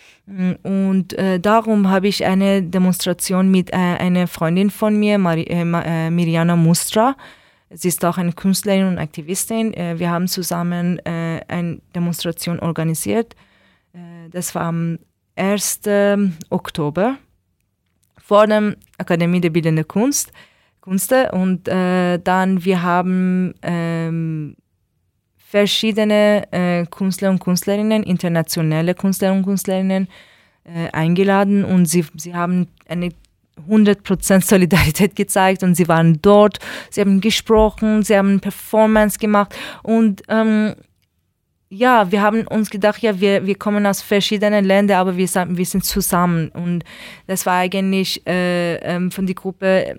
[0.63, 5.63] und äh, darum habe ich eine Demonstration mit äh, einer Freundin von mir, Mari äh,
[5.63, 7.17] äh, Miriana Mustra.
[7.71, 9.75] Sie ist auch eine Künstlerin und Aktivistin.
[9.75, 13.35] Äh, wir haben zusammen äh, eine Demonstration organisiert.
[14.31, 14.99] das war am
[15.35, 15.81] 1.
[16.51, 17.17] Oktober.
[18.19, 20.33] vor der Akademie der Bildenden Kunst,
[20.81, 24.55] Künste und dann wir haben ähm,
[25.51, 30.07] verschiedene äh, Künstler und Künstlerinnen, internationale Künstler und Künstlerinnen
[30.63, 33.09] äh, eingeladen und sie, sie haben eine
[33.69, 40.23] 100% Solidarität gezeigt und sie waren dort, sie haben gesprochen, sie haben Performance gemacht und
[40.29, 40.77] ähm,
[41.69, 45.67] ja, wir haben uns gedacht, ja, wir, wir kommen aus verschiedenen Ländern, aber wir, wir
[45.67, 46.85] sind zusammen und
[47.27, 49.97] das war eigentlich äh, ähm, von der Gruppe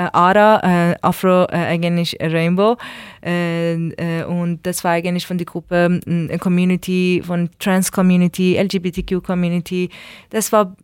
[0.00, 2.76] ARA, äh, Afro äh, eigentlich Rainbow.
[3.24, 9.22] Äh, äh, und das war eigentlich von der Gruppe äh, Community, von Trans Community, LGBTQ
[9.24, 9.90] Community.
[10.30, 10.76] Das war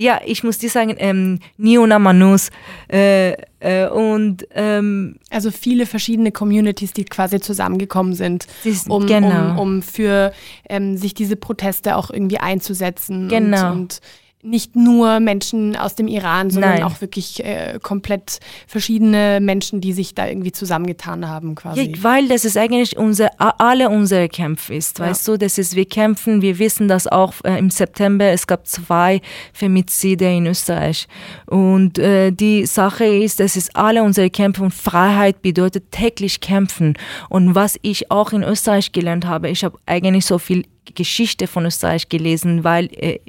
[0.00, 2.48] ja, ich muss dir sagen, ähm, Niona Manus
[2.90, 9.50] äh, äh, und ähm, also viele verschiedene Communities, die quasi zusammengekommen sind, ist, um, genau.
[9.50, 10.32] um, um für
[10.70, 13.72] ähm, sich diese Proteste auch irgendwie einzusetzen genau.
[13.72, 14.00] und, und
[14.42, 16.82] nicht nur Menschen aus dem Iran, sondern Nein.
[16.84, 21.82] auch wirklich äh, komplett verschiedene Menschen, die sich da irgendwie zusammengetan haben quasi.
[21.82, 25.06] Ja, weil das ist eigentlich unser, alle unsere Kämpfe ist, ja.
[25.06, 28.66] weißt du, das ist, wir kämpfen, wir wissen dass auch äh, im September, es gab
[28.66, 29.20] zwei
[29.52, 31.06] Femizide in Österreich
[31.46, 36.94] und äh, die Sache ist, das ist alle unsere Kämpfe und Freiheit bedeutet täglich kämpfen
[37.28, 40.64] und was ich auch in Österreich gelernt habe, ich habe eigentlich so viel
[40.94, 43.20] Geschichte von Österreich gelesen, weil äh,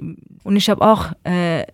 [0.43, 1.66] und ich habe auch äh,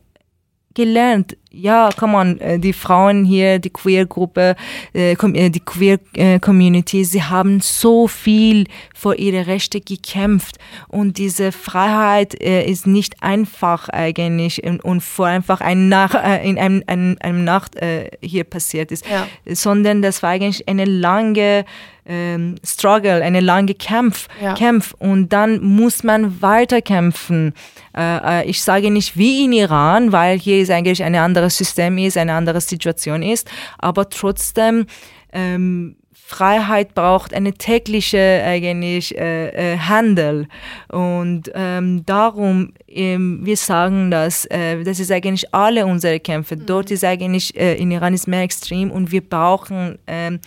[0.78, 4.56] gelernt, ja, come on, äh, die Frauen hier, die Queer-Gruppe,
[4.94, 12.36] äh, äh, die Queer-Community, sie haben so viel für ihre Rechte gekämpft und diese Freiheit
[12.36, 16.14] ist nicht einfach eigentlich und vor einfach ein Nach
[16.44, 17.76] in einem, einem, einem Nacht
[18.22, 19.28] hier passiert ist, ja.
[19.52, 21.66] sondern das war eigentlich eine lange
[22.08, 24.54] ähm, Struggle, eine lange Kampf, ja.
[24.54, 27.54] Kampf und dann muss man weiterkämpfen.
[27.96, 32.18] Äh, ich sage nicht wie in Iran, weil hier ist eigentlich ein anderes System ist,
[32.18, 34.88] eine andere Situation ist, aber trotzdem
[35.34, 40.50] ähm, Freiheit braucht eine tägliche eigentlich äh, äh, Handel
[40.90, 46.58] und ähm, darum ähm, wir sagen, dass äh, das ist eigentlich alle unsere Kämpfe.
[46.58, 46.66] Mhm.
[46.66, 50.42] Dort ist eigentlich äh, in Iran ist mehr extrem und wir brauchen ähm,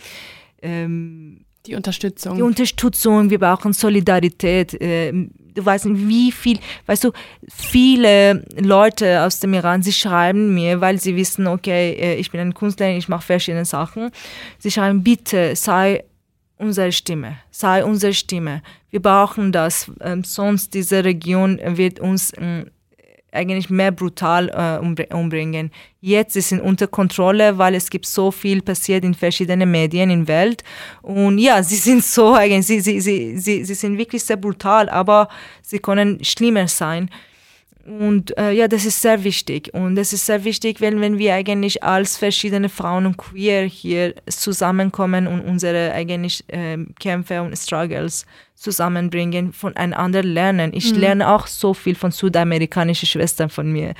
[0.61, 2.35] ähm, die Unterstützung.
[2.35, 4.75] Die Unterstützung, wir brauchen Solidarität.
[4.79, 7.11] Ähm, du weißt nicht, wie viel, weißt du,
[7.49, 12.39] viele Leute aus dem Iran, sie schreiben mir, weil sie wissen, okay, äh, ich bin
[12.39, 14.11] ein Künstler, ich mache verschiedene Sachen.
[14.59, 16.03] Sie schreiben, bitte sei
[16.57, 18.61] unsere Stimme, sei unsere Stimme.
[18.89, 22.71] Wir brauchen das, ähm, sonst diese Region wird uns ähm,
[23.31, 25.71] eigentlich mehr brutal äh, umbringen.
[26.01, 30.25] Jetzt ist es unter Kontrolle, weil es gibt so viel passiert in verschiedenen Medien in
[30.25, 30.63] der Welt.
[31.01, 34.89] Und ja, sie sind so eigentlich, sie, sie, sie, sie, sie sind wirklich sehr brutal,
[34.89, 35.29] aber
[35.61, 37.09] sie können schlimmer sein.
[37.85, 39.73] Und äh, ja, das ist sehr wichtig.
[39.73, 44.13] Und das ist sehr wichtig, wenn, wenn wir eigentlich als verschiedene Frauen und Queer hier
[44.27, 48.25] zusammenkommen und unsere eigentlich äh, Kämpfe und Struggles
[48.55, 50.71] zusammenbringen, voneinander lernen.
[50.73, 50.99] Ich mhm.
[50.99, 53.95] lerne auch so viel von südamerikanischen Schwestern von mir.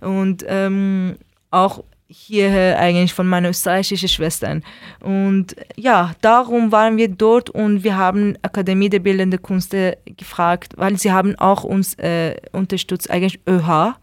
[0.00, 1.16] Und ähm,
[1.50, 4.62] auch hier eigentlich von meinen österreichischen Schwestern.
[5.00, 10.98] Und ja, darum waren wir dort und wir haben Akademie der Bildenden Künste gefragt, weil
[10.98, 13.94] sie haben auch uns äh, unterstützt, eigentlich ÖH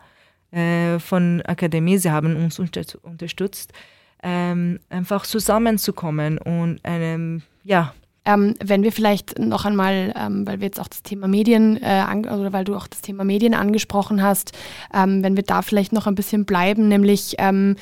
[0.52, 3.72] äh, von Akademie, sie haben uns unter unterstützt,
[4.24, 7.94] ähm, einfach zusammenzukommen und einem, ja,
[8.26, 12.06] ähm, wenn wir vielleicht noch einmal, ähm, weil wir jetzt auch das Thema Medien, äh,
[12.28, 14.52] oder weil du auch das Thema Medien angesprochen hast,
[14.94, 17.76] ähm, wenn wir da vielleicht noch ein bisschen bleiben, nämlich ähm,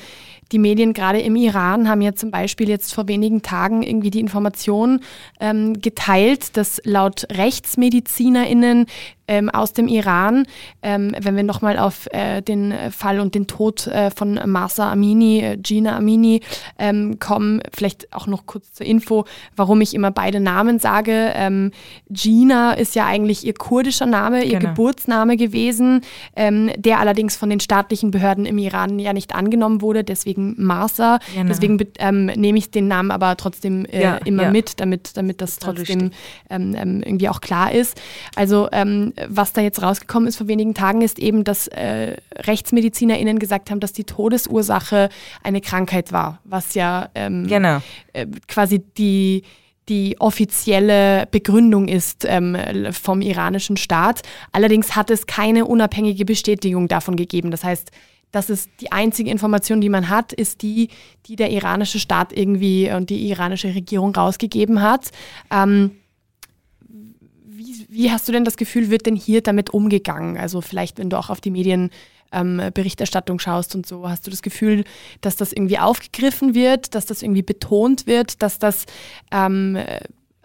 [0.52, 4.20] die Medien gerade im Iran haben ja zum Beispiel jetzt vor wenigen Tagen irgendwie die
[4.20, 5.00] Information
[5.38, 8.86] ähm, geteilt, dass laut RechtsmedizinerInnen
[9.30, 10.44] ähm, aus dem Iran,
[10.82, 15.40] ähm, wenn wir nochmal auf äh, den Fall und den Tod äh, von Masa Amini,
[15.40, 16.40] äh, Gina Amini
[16.78, 19.24] ähm, kommen, vielleicht auch noch kurz zur Info,
[19.54, 21.32] warum ich immer beide Namen sage.
[21.36, 21.70] Ähm,
[22.10, 24.70] Gina ist ja eigentlich ihr kurdischer Name, ihr genau.
[24.70, 26.00] Geburtsname gewesen,
[26.34, 31.20] ähm, der allerdings von den staatlichen Behörden im Iran ja nicht angenommen wurde, deswegen Masa.
[31.32, 31.46] Genau.
[31.48, 34.50] Deswegen ähm, nehme ich den Namen aber trotzdem äh, ja, immer ja.
[34.50, 36.10] mit, damit, damit das trotzdem
[36.48, 38.00] irgendwie auch klar ist.
[38.34, 38.68] Also
[39.28, 43.80] was da jetzt rausgekommen ist vor wenigen Tagen, ist eben, dass äh, RechtsmedizinerInnen gesagt haben,
[43.80, 45.08] dass die Todesursache
[45.42, 47.80] eine Krankheit war, was ja ähm, genau.
[48.12, 49.42] äh, quasi die,
[49.88, 52.56] die offizielle Begründung ist ähm,
[52.92, 54.22] vom iranischen Staat.
[54.52, 57.50] Allerdings hat es keine unabhängige Bestätigung davon gegeben.
[57.50, 57.90] Das heißt,
[58.32, 60.88] das ist die einzige Information, die man hat, ist die,
[61.26, 65.10] die der iranische Staat irgendwie und die iranische Regierung rausgegeben hat.
[65.50, 65.99] Ähm,
[67.90, 70.36] wie, hast du denn das Gefühl, wird denn hier damit umgegangen?
[70.36, 71.90] Also vielleicht, wenn du auch auf die Medien
[72.32, 72.60] ähm,
[73.38, 74.84] schaust und so, hast du das Gefühl,
[75.20, 78.86] dass das irgendwie aufgegriffen wird, dass das irgendwie betont wird, dass das
[79.32, 79.76] ähm,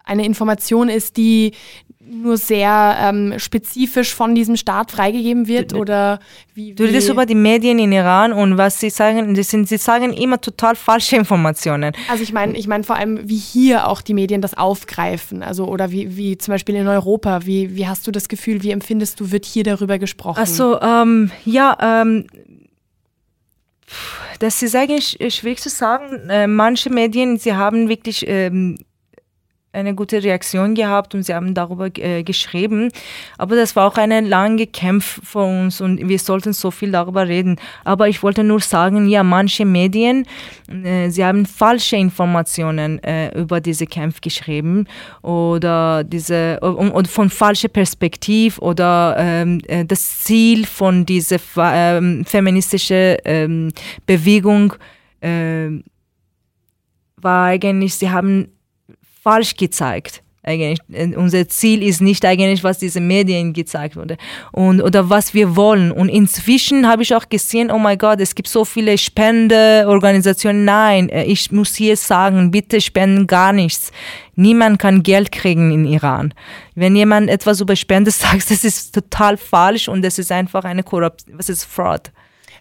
[0.03, 1.51] eine Information ist, die
[2.07, 6.19] nur sehr ähm, spezifisch von diesem Staat freigegeben wird oder
[6.53, 9.67] wie, wie Du redest über die Medien in Iran und was sie sagen, das sind,
[9.67, 11.93] sie sagen immer total falsche Informationen.
[12.09, 15.65] Also ich meine, ich meine vor allem, wie hier auch die Medien das aufgreifen, also
[15.65, 19.19] oder wie, wie zum Beispiel in Europa, wie, wie hast du das Gefühl, wie empfindest
[19.19, 20.39] du, wird hier darüber gesprochen?
[20.39, 22.27] Also ähm, ja, ähm,
[24.39, 26.29] das ist eigentlich schwierig zu sagen.
[26.29, 28.77] Äh, manche Medien, sie haben wirklich ähm,
[29.75, 32.89] eine gute Reaktion gehabt und sie haben darüber äh, geschrieben.
[33.37, 37.27] Aber das war auch ein langer Kampf für uns und wir sollten so viel darüber
[37.27, 37.57] reden.
[37.83, 40.25] Aber ich wollte nur sagen, ja, manche Medien,
[40.69, 44.87] äh, sie haben falsche Informationen äh, über diese Kampf geschrieben
[45.21, 53.17] oder diese und, von falscher Perspektive oder ähm, äh, das Ziel von dieser ähm, feministischen
[53.25, 53.71] ähm,
[54.05, 54.73] Bewegung
[55.21, 55.83] ähm,
[57.17, 58.54] war eigentlich, sie haben
[59.25, 60.21] falsch gezeigt.
[60.43, 60.77] Eigentlich.
[61.17, 64.15] Unser Ziel ist nicht eigentlich, was diese Medien gezeigt wurde
[64.51, 65.91] und oder was wir wollen.
[65.91, 70.63] Und inzwischen habe ich auch gesehen, oh mein Gott, es gibt so viele Spendeorganisationen.
[70.63, 73.91] Nein, äh, ich muss hier sagen, bitte spenden gar nichts.
[74.35, 76.31] Niemand kann Geld kriegen in Iran.
[76.75, 80.83] Wenn jemand etwas über Spende sagt, das ist total falsch und das ist einfach eine
[80.83, 82.11] Korruption, was ist Fraud?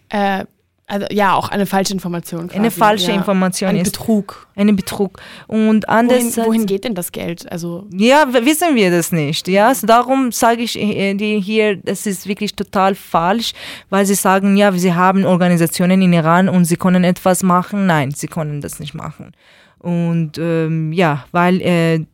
[0.09, 0.45] Äh,
[0.87, 2.47] also ja, auch eine falsche Information.
[2.47, 2.59] Quasi.
[2.59, 3.17] Eine falsche ja.
[3.17, 3.91] Information ein ist.
[3.91, 4.47] Betrug.
[4.55, 5.19] Ein Betrug.
[5.47, 6.37] Und anders.
[6.37, 7.51] Wohin, wohin, geht denn das Geld?
[7.51, 9.47] Also ja, wissen wir das nicht.
[9.47, 13.53] Ja, also darum sage ich äh, dir hier, das ist wirklich total falsch,
[13.89, 17.87] weil sie sagen, ja, sie haben Organisationen in Iran und sie können etwas machen.
[17.87, 19.31] Nein, sie können das nicht machen.
[19.79, 22.05] Und ähm, ja, weil äh,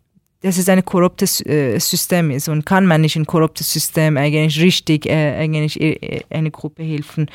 [0.42, 4.62] das ist ein korruptes äh, System ist und kann man nicht ein korruptes System eigentlich
[4.62, 7.28] richtig äh, eigentlich äh, eine Gruppe helfen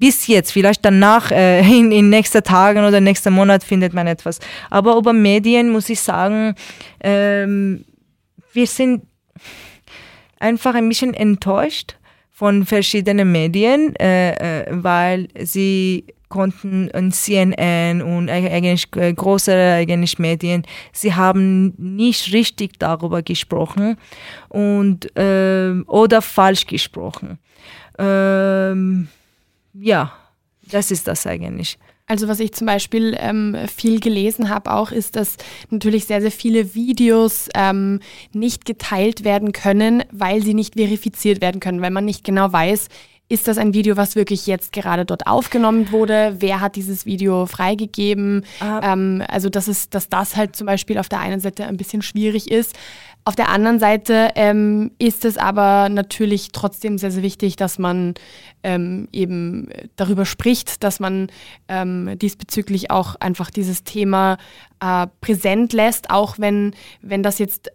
[0.00, 4.40] bis jetzt, vielleicht danach, äh, in, in nächsten Tagen oder nächsten Monat findet man etwas.
[4.70, 6.56] Aber über Medien muss ich sagen,
[7.00, 7.84] ähm,
[8.52, 9.02] wir sind
[10.40, 11.96] einfach ein bisschen enttäuscht
[12.30, 20.18] von verschiedenen Medien, äh, äh, weil sie konnten in CNN und eigentlich äh, größere eigentlich
[20.18, 23.96] Medien, sie haben nicht richtig darüber gesprochen
[24.48, 27.38] und äh, oder falsch gesprochen.
[27.98, 29.08] Ähm,
[29.74, 30.12] ja,
[30.70, 31.78] das ist das eigentlich.
[32.06, 35.36] Also was ich zum Beispiel ähm, viel gelesen habe auch, ist, dass
[35.70, 38.00] natürlich sehr, sehr viele Videos ähm,
[38.32, 42.88] nicht geteilt werden können, weil sie nicht verifiziert werden können, weil man nicht genau weiß,
[43.30, 46.34] ist das ein Video, was wirklich jetzt gerade dort aufgenommen wurde?
[46.40, 48.44] Wer hat dieses Video freigegeben?
[48.58, 48.92] Ah.
[48.92, 52.02] Ähm, also, dass, es, dass das halt zum Beispiel auf der einen Seite ein bisschen
[52.02, 52.76] schwierig ist.
[53.24, 58.14] Auf der anderen Seite ähm, ist es aber natürlich trotzdem sehr, sehr wichtig, dass man
[58.62, 61.28] ähm, eben darüber spricht, dass man
[61.68, 64.38] ähm, diesbezüglich auch einfach dieses Thema
[64.80, 67.70] äh, präsent lässt, auch wenn, wenn das jetzt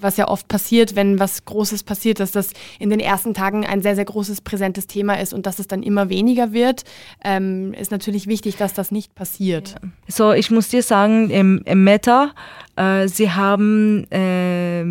[0.00, 3.80] was ja oft passiert, wenn was Großes passiert, dass das in den ersten Tagen ein
[3.80, 6.84] sehr, sehr großes, präsentes Thema ist und dass es dann immer weniger wird,
[7.24, 9.76] ähm, ist natürlich wichtig, dass das nicht passiert.
[9.80, 9.88] Ja.
[10.08, 12.32] So, ich muss dir sagen, im, im Meta,
[12.76, 14.84] äh, sie haben äh,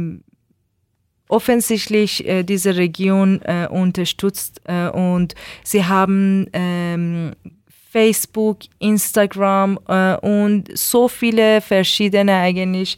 [1.28, 7.34] offensichtlich äh, diese Region äh, unterstützt äh, und sie haben ähm,
[7.92, 12.98] Facebook, Instagram äh, und so viele verschiedene eigentlich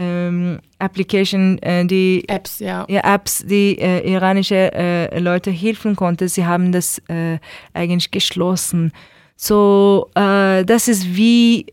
[0.00, 2.86] ähm, Application, äh, die Apps, ja.
[2.88, 6.26] ja Apps, die äh, iranische äh, Leute helfen konnte.
[6.28, 7.38] Sie haben das äh,
[7.74, 8.92] eigentlich geschlossen.
[9.36, 11.66] So, äh, das ist wie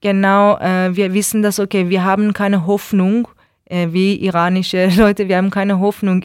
[0.00, 3.28] genau, äh, wir wissen dass okay, wir haben keine Hoffnung,
[3.70, 6.24] wie iranische Leute, wir haben keine Hoffnung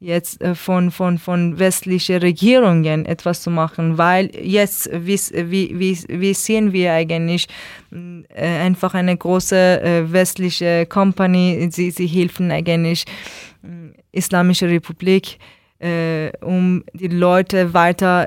[0.00, 5.18] jetzt äh, von, von, von westlichen Regierungen etwas zu machen, weil jetzt, wie,
[5.50, 7.48] wie, wie sehen wir eigentlich,
[7.90, 13.04] äh, einfach eine große äh, westliche Company, sie, sie helfen eigentlich
[14.12, 15.38] Islamische Republik,
[15.80, 18.26] äh, um die Leute weiter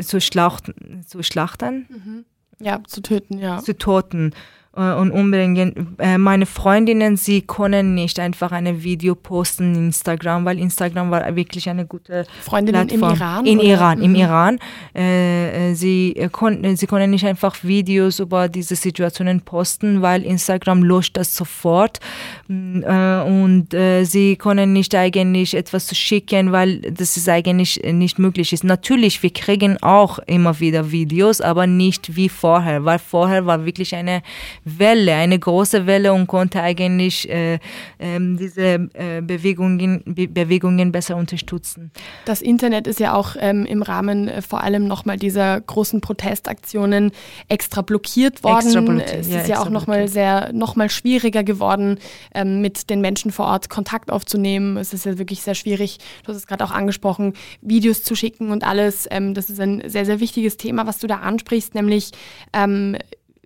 [0.00, 1.86] zu, schlachten, zu schlachten.
[1.88, 2.24] Mhm.
[2.60, 3.58] Ja, zu töten, ja.
[3.58, 4.32] Zu töten.
[4.76, 5.96] Äh, und umbringen.
[5.98, 11.36] Äh, meine Freundinnen, sie können nicht einfach ein Video posten in Instagram, weil Instagram war
[11.36, 13.10] wirklich eine gute Freundinnen Plattform.
[13.10, 13.46] im Iran?
[13.46, 13.68] In oder?
[13.68, 14.04] Iran, mhm.
[14.04, 14.58] im Iran.
[14.94, 21.16] Äh, sie, konnten, sie können nicht einfach Videos über diese Situationen posten, weil Instagram löscht
[21.16, 22.00] das sofort.
[22.48, 22.82] Mm,
[23.24, 23.68] und
[24.02, 28.64] sie können nicht eigentlich etwas schicken, weil das ist eigentlich nicht möglich ist.
[28.64, 33.94] Natürlich, wir kriegen auch immer wieder Videos, aber nicht wie vorher, weil vorher war wirklich
[33.94, 34.22] eine
[34.64, 37.58] Welle, eine große Welle und konnte eigentlich äh,
[37.98, 41.90] ähm, diese äh, Bewegungen, Be Bewegungen besser unterstützen.
[42.24, 47.12] Das Internet ist ja auch ähm, im Rahmen äh, vor allem nochmal dieser großen Protestaktionen
[47.48, 48.64] extra blockiert worden.
[48.66, 51.98] Extra blockiert, es ist ja, ja auch nochmal sehr, nochmal schwieriger geworden,
[52.34, 54.76] ähm, mit den Menschen vor Ort Kontakt aufzunehmen.
[54.76, 58.50] Es ist ja wirklich sehr schwierig, du hast es gerade auch angesprochen, Videos zu schicken
[58.50, 59.06] und alles.
[59.10, 62.12] Ähm, das ist ein sehr, sehr wichtiges Thema, was du da ansprichst, nämlich
[62.52, 62.96] ähm,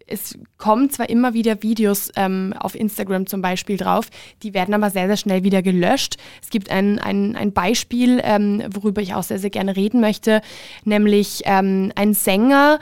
[0.09, 4.07] es kommen zwar immer wieder Videos ähm, auf Instagram zum Beispiel drauf,
[4.43, 6.17] die werden aber sehr, sehr schnell wieder gelöscht.
[6.43, 10.41] Es gibt ein, ein, ein Beispiel, ähm, worüber ich auch sehr, sehr gerne reden möchte,
[10.85, 12.79] nämlich ähm, ein Sänger,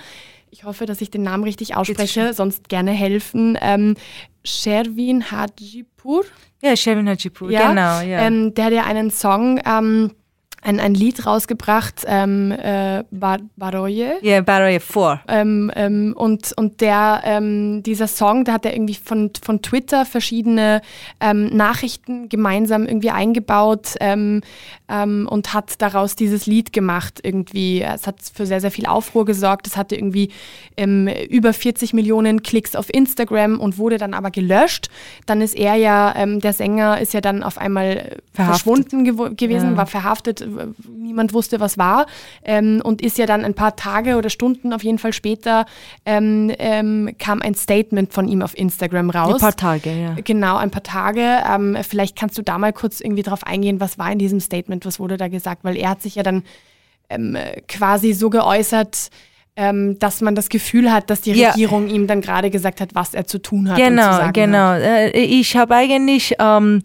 [0.51, 3.95] ich hoffe, dass ich den Namen richtig ausspreche, sonst gerne helfen, ähm,
[4.45, 6.25] Sherwin Hajipur.
[6.63, 8.01] Ja, Sherwin Hajipur, ja, genau.
[8.01, 8.27] Ja.
[8.27, 10.13] Ähm, der hat ja einen Song ähm,
[10.67, 14.17] ein, ein Lied rausgebracht, ähm, äh, Bar Baroye.
[14.21, 15.21] Ja, yeah, Baroye 4.
[15.29, 20.05] Ähm, ähm, und und der, ähm, dieser Song, da hat er irgendwie von, von Twitter
[20.05, 20.83] verschiedene
[21.21, 24.43] ähm, Nachrichten gemeinsam irgendwie eingebaut ähm,
[24.89, 27.83] und hat daraus dieses Lied gemacht irgendwie.
[27.83, 29.67] Es hat für sehr, sehr viel Aufruhr gesorgt.
[29.67, 30.31] Es hatte irgendwie
[31.29, 34.89] über 40 Millionen Klicks auf Instagram und wurde dann aber gelöscht.
[35.27, 38.63] Dann ist er ja, der Sänger ist ja dann auf einmal verhaftet.
[38.63, 39.77] verschwunden gew gewesen, ja.
[39.77, 40.41] war verhaftet
[40.89, 42.07] niemand wusste, was war
[42.45, 45.67] ähm, und ist ja dann ein paar Tage oder Stunden auf jeden Fall später
[46.05, 49.35] ähm, ähm, kam ein Statement von ihm auf Instagram raus.
[49.35, 50.17] Ein paar Tage, ja.
[50.25, 51.39] Genau, ein paar Tage.
[51.49, 54.85] Ähm, vielleicht kannst du da mal kurz irgendwie drauf eingehen, was war in diesem Statement,
[54.87, 56.43] was wurde da gesagt, weil er hat sich ja dann
[57.09, 57.37] ähm,
[57.69, 59.11] quasi so geäußert,
[59.59, 61.95] dass man das Gefühl hat, dass die Regierung ja.
[61.95, 63.79] ihm dann gerade gesagt hat, was er zu tun hat.
[63.79, 64.59] Genau, genau.
[64.59, 64.83] Hat.
[64.83, 66.83] Äh, ich habe eigentlich ähm,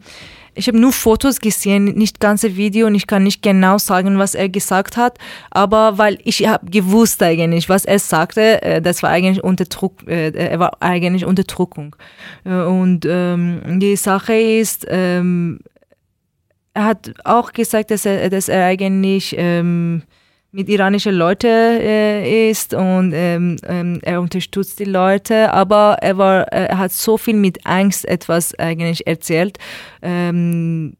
[0.53, 4.35] ich habe nur Fotos gesehen, nicht ganze Video und ich kann nicht genau sagen, was
[4.35, 5.17] er gesagt hat,
[5.49, 10.31] aber weil ich habe gewusst eigentlich, was er sagte, äh, das war eigentlich Unterdruck, äh,
[10.31, 11.95] er war eigentlich Unterdrückung.
[12.43, 15.59] Äh, und ähm, die Sache ist, ähm,
[16.73, 20.03] er hat auch gesagt, dass er, dass er eigentlich ähm,
[20.51, 26.41] mit iranischen Leuten äh, ist und ähm, ähm, er unterstützt die Leute, aber er war,
[26.49, 29.57] er hat so viel mit Angst etwas eigentlich erzählt.
[30.01, 30.97] Ähm,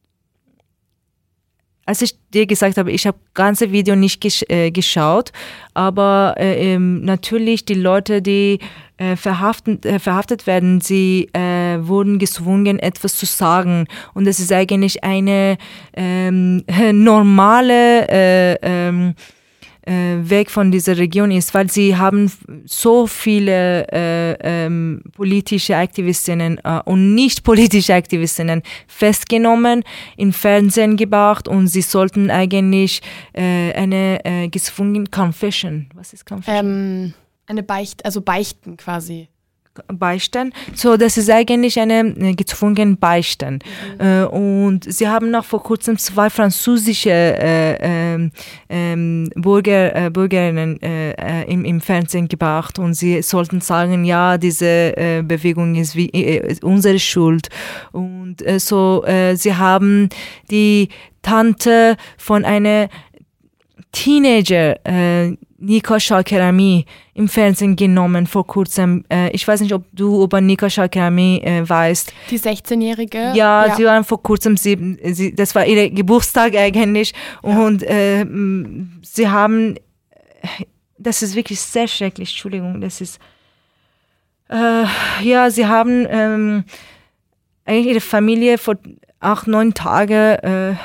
[1.86, 5.34] als ich dir gesagt habe, ich habe ganze Video nicht gesch äh, geschaut,
[5.74, 8.60] aber äh, ähm, natürlich die Leute, die
[8.96, 13.88] äh, verhaftet, äh, verhaftet werden, sie äh, wurden gezwungen, etwas zu sagen.
[14.14, 15.58] Und es ist eigentlich eine
[15.94, 19.41] ähm, normale äh, ähm, äh,
[19.84, 22.32] weg von dieser Region ist, weil sie haben
[22.66, 29.84] so viele äh, ähm, politische Aktivistinnen äh, und nicht politische Aktivistinnen festgenommen,
[30.18, 33.02] in Fernsehen gebracht und sie sollten eigentlich
[33.34, 35.90] äh, eine äh, gezwungen Confession.
[35.96, 36.66] Was ist Confession?
[36.66, 37.14] Ähm,
[37.48, 39.30] eine Beicht, also Beichten quasi.
[39.88, 40.54] Beistand.
[40.76, 43.64] So, das ist eigentlich eine, eine gezwungen Beistand.
[44.00, 44.06] Mhm.
[44.06, 48.32] Äh, und sie haben noch vor kurzem zwei französische äh, ähm,
[48.70, 54.38] ähm, Bürger, äh, Bürgerinnen äh, äh, im, im Fernsehen gebracht und sie sollten sagen, ja,
[54.38, 57.50] diese äh, Bewegung ist wie ist unsere Schuld.
[57.92, 59.04] Und so,
[59.36, 60.10] sie haben
[60.50, 60.90] die
[61.22, 62.90] Tante von einer
[63.92, 64.78] Teenager,
[65.62, 69.06] Nika Shalkerami im Fernsehen genommen vor kurzem.
[69.10, 72.12] Äh, ich weiß nicht, ob du über Nika Shalkerami äh, weißt.
[72.32, 73.18] Die 16-Jährige?
[73.36, 77.14] Ja, ja, sie waren vor kurzem, sie, sie, das war ihr Geburtstag eigentlich.
[77.44, 77.60] Ja.
[77.60, 78.26] Und äh,
[79.04, 79.76] sie haben,
[80.98, 83.20] das ist wirklich sehr schrecklich, Entschuldigung, das ist,
[84.50, 84.86] äh,
[85.24, 86.64] ja, sie haben ähm,
[87.66, 88.76] eigentlich ihre Familie vor
[89.20, 90.76] acht, neun Tagen äh,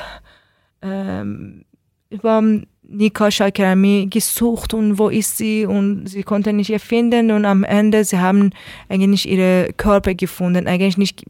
[0.82, 1.64] ähm,
[2.10, 2.42] über
[2.88, 5.66] Nika Shakarami gesucht und wo ist sie?
[5.66, 8.50] Und sie konnte nicht erfinden und am Ende sie haben
[8.88, 10.66] eigentlich ihre Körper gefunden.
[10.66, 11.24] Eigentlich nicht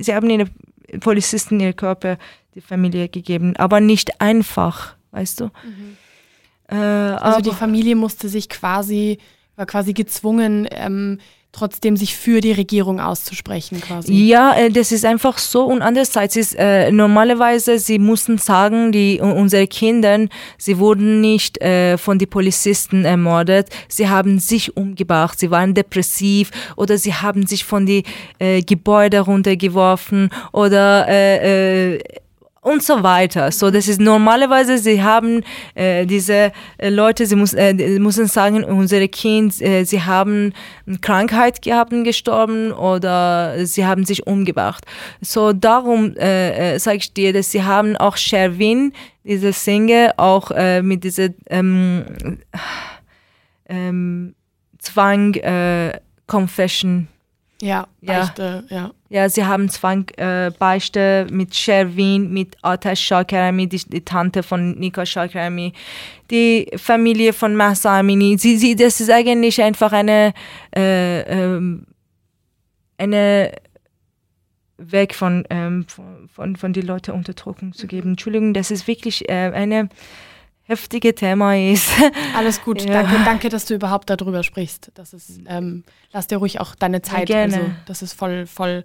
[0.00, 0.46] sie haben ihre
[1.00, 2.18] Polizisten ihre Körper
[2.54, 3.56] die Familie gegeben.
[3.56, 5.44] Aber nicht einfach weißt du?
[5.44, 5.96] Mhm.
[6.68, 9.18] äh, also die Familie musste sich quasi
[9.56, 11.18] war quasi gezwungen ähm,
[11.52, 14.12] trotzdem sich für die Regierung auszusprechen quasi.
[14.12, 19.20] Ja, äh, das ist einfach so und andererseits ist äh, normalerweise sie mussten sagen, die
[19.20, 20.26] unsere Kinder,
[20.58, 26.50] sie wurden nicht äh, von den Polizisten ermordet, sie haben sich umgebracht, sie waren depressiv
[26.76, 28.04] oder sie haben sich von die
[28.38, 31.98] äh, Gebäude runtergeworfen oder äh, äh,
[32.62, 33.50] und so weiter.
[33.52, 35.42] So, das ist normalerweise, sie haben
[35.74, 40.52] äh, diese äh, Leute, sie muss, äh, müssen sagen, unsere Kinder, äh, sie haben
[41.00, 44.84] Krankheit gehabt und gestorben oder sie haben sich umgebracht.
[45.20, 48.92] So, darum äh, äh, sage ich dir, dass sie haben auch Sherwin,
[49.24, 52.38] diese Singer, auch äh, mit dieser ähm,
[53.68, 54.34] ähm,
[54.78, 57.08] Zwang, äh, Confession
[57.62, 58.76] Ja, Beichte, ja.
[58.76, 58.90] ja.
[59.12, 64.78] Ja, sie haben Zwang, äh, Beichte mit Sherwin, mit Atash Shakarami, die, die, Tante von
[64.78, 65.72] Nika Shakarami,
[66.30, 68.38] die Familie von Masa Amini.
[68.38, 70.32] Sie, sie, das ist eigentlich einfach eine,
[70.74, 71.86] äh, ähm,
[72.98, 73.52] eine
[74.78, 78.10] Weg von, ähm, von, von, von die Leute Unterdrückung zu geben.
[78.10, 79.88] Entschuldigung, das ist wirklich äh, eine
[80.70, 81.90] heftige Thema ist.
[82.36, 83.02] Alles gut, ja.
[83.02, 84.92] danke, danke, dass du überhaupt darüber sprichst.
[84.94, 87.28] Das ist, ähm, lass dir ruhig auch deine Zeit.
[87.28, 87.56] Ja, gerne.
[87.56, 88.84] Also, das ist voll, voll,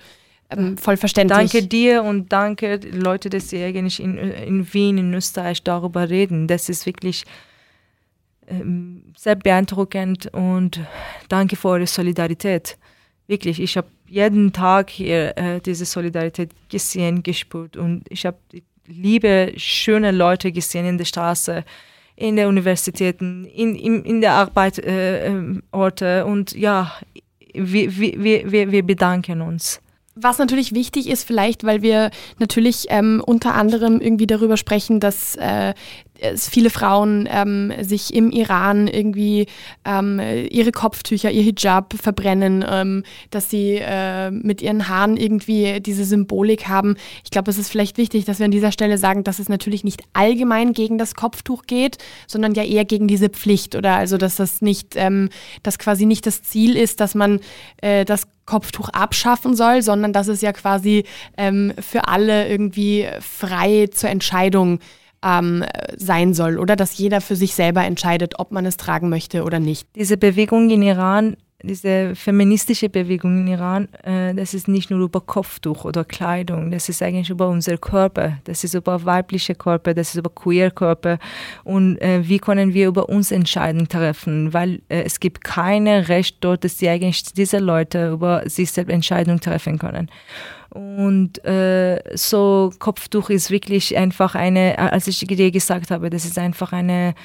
[0.50, 1.52] ähm, voll verständlich.
[1.52, 6.48] Danke dir und danke Leute, dass sie eigentlich in, in Wien, in Österreich darüber reden.
[6.48, 7.24] Das ist wirklich
[8.48, 10.80] ähm, sehr beeindruckend und
[11.30, 12.80] danke für eure Solidarität.
[13.28, 18.38] Wirklich, ich habe jeden Tag hier äh, diese Solidarität gesehen, gespürt und ich habe
[18.88, 21.64] liebe, schöne Leute gesehen in der Straße,
[22.16, 26.92] in den Universitäten, in, in, in der Arbeitsorte äh, und ja,
[27.54, 29.82] wir, wir, wir, wir bedanken uns.
[30.18, 32.10] Was natürlich wichtig ist, vielleicht, weil wir
[32.40, 35.74] natürlich ähm, unter anderem irgendwie darüber sprechen, dass äh,
[36.20, 39.48] es viele Frauen ähm, sich im Iran irgendwie
[39.84, 46.06] ähm, ihre Kopftücher, ihr Hijab verbrennen, ähm, dass sie äh, mit ihren Haaren irgendwie diese
[46.06, 46.96] Symbolik haben.
[47.24, 49.84] Ich glaube, es ist vielleicht wichtig, dass wir an dieser Stelle sagen, dass es natürlich
[49.84, 51.98] nicht allgemein gegen das Kopftuch geht,
[52.28, 55.30] sondern ja eher gegen diese Pflicht oder also, dass das nicht, ähm,
[55.64, 57.40] dass quasi nicht das Ziel ist, dass man
[57.82, 61.04] äh, das Kopftuch abschaffen soll, sondern dass es ja quasi
[61.38, 64.80] ähm, für alle irgendwie frei zur Entscheidung
[65.26, 65.66] ähm,
[65.98, 69.60] sein soll oder dass jeder für sich selber entscheidet, ob man es tragen möchte oder
[69.60, 69.88] nicht.
[69.96, 71.36] Diese Bewegung in Iran
[71.66, 76.90] diese feministische Bewegung in Iran, äh, das ist nicht nur über Kopftuch oder Kleidung, das
[76.90, 81.20] ist eigentlich über unsere Körper, das ist über weibliche Körper, das ist über queer Körper
[81.64, 86.38] und äh, wie können wir über uns Entscheidungen treffen, weil äh, es gibt keine Recht
[86.42, 90.10] dort, dass die eigentlich diese Leute über sich selbst Entscheidungen treffen können.
[90.70, 96.38] Und äh, so Kopftuch ist wirklich einfach eine, als ich dir gesagt habe, das ist
[96.38, 97.16] einfach eine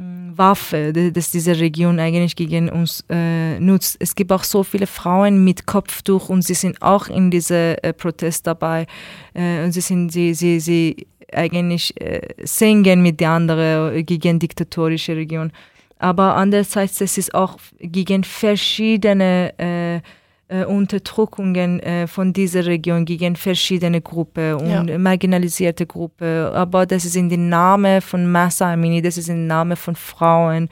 [0.00, 3.96] Waffe, dass diese Region eigentlich gegen uns äh, nutzt.
[3.98, 7.92] Es gibt auch so viele Frauen mit Kopftuch und sie sind auch in diesem äh,
[7.92, 8.86] Protest dabei.
[9.34, 15.16] Äh, und sie sind, sie, sie, sie eigentlich äh, singen mit den anderen gegen diktatorische
[15.16, 15.50] Region.
[15.98, 20.00] Aber andererseits, es ist auch gegen verschiedene äh,
[20.48, 24.98] äh, Unterdrückungen äh, von dieser Region gegen verschiedene Gruppen und ja.
[24.98, 26.26] marginalisierte Gruppen.
[26.46, 30.68] Aber das ist in den Namen von Massa Amini, das ist im Namen von Frauen.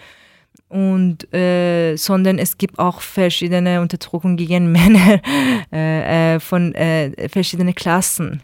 [0.68, 5.20] Und äh, sondern es gibt auch verschiedene Unterdrückungen gegen Männer
[5.72, 8.42] äh, äh, von äh, verschiedenen Klassen.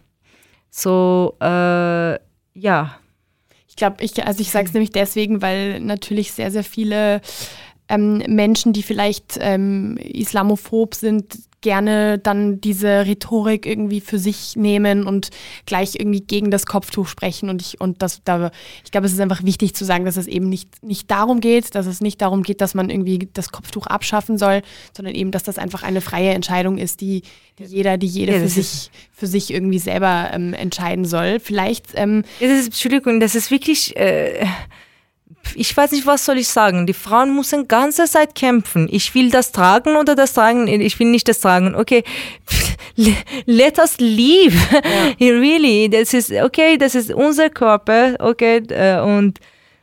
[0.70, 2.96] So, ja.
[3.68, 7.22] Ich glaube, ich, also ich sage es nämlich deswegen, weil natürlich sehr, sehr viele
[7.92, 15.06] ähm, Menschen, die vielleicht ähm, islamophob sind, gerne dann diese Rhetorik irgendwie für sich nehmen
[15.06, 15.30] und
[15.64, 17.50] gleich irgendwie gegen das Kopftuch sprechen.
[17.50, 18.50] Und ich, und das, da,
[18.84, 21.74] ich glaube, es ist einfach wichtig zu sagen, dass es eben nicht, nicht darum geht,
[21.74, 24.62] dass es nicht darum geht, dass man irgendwie das Kopftuch abschaffen soll,
[24.94, 27.22] sondern eben, dass das einfach eine freie Entscheidung ist, die,
[27.58, 31.38] die jeder, die jede ja, für sich, für sich irgendwie selber ähm, entscheiden soll.
[31.38, 31.88] Vielleicht.
[31.94, 33.96] Ähm, das ist, Entschuldigung, das ist wirklich.
[33.96, 34.46] Äh
[35.54, 36.86] ich weiß nicht, was soll ich sagen.
[36.86, 38.88] Die Frauen müssen ganze Zeit kämpfen.
[38.90, 40.66] Ich will das tragen oder das tragen.
[40.68, 41.74] Ich will nicht das tragen.
[41.74, 42.04] Okay,
[43.46, 44.56] let us leave.
[45.18, 45.28] Ja.
[45.38, 46.76] really, das ist okay.
[46.78, 48.14] Das ist unser Körper.
[48.18, 49.38] Okay, äh, und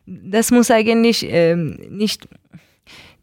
[0.06, 2.28] das muss eigentlich ähm, nicht.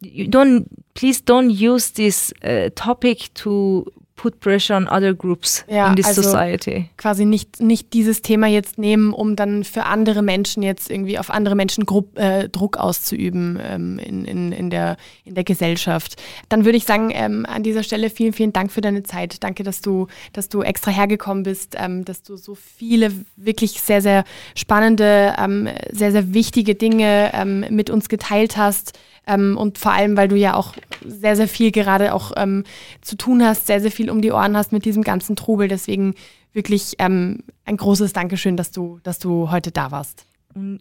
[0.01, 3.85] Don't please don't use this uh, topic to
[4.17, 6.89] put pressure on other groups ja, in this also society.
[6.97, 11.29] Quasi nicht, nicht dieses Thema jetzt nehmen, um dann für andere Menschen jetzt irgendwie auf
[11.29, 16.21] andere Menschen Grupp, äh, Druck auszuüben ähm, in, in, in, der, in der Gesellschaft.
[16.49, 19.43] Dann würde ich sagen, ähm, an dieser Stelle vielen, vielen Dank für deine Zeit.
[19.43, 24.01] Danke, dass du, dass du extra hergekommen bist, ähm, dass du so viele wirklich sehr,
[24.01, 24.23] sehr
[24.55, 28.97] spannende, ähm, sehr, sehr wichtige Dinge ähm, mit uns geteilt hast.
[29.27, 30.73] Ähm, und vor allem, weil du ja auch
[31.05, 32.63] sehr, sehr viel gerade auch ähm,
[33.01, 35.67] zu tun hast, sehr, sehr viel um die Ohren hast mit diesem ganzen Trubel.
[35.67, 36.15] Deswegen
[36.53, 40.25] wirklich ähm, ein großes Dankeschön, dass du, dass du heute da warst.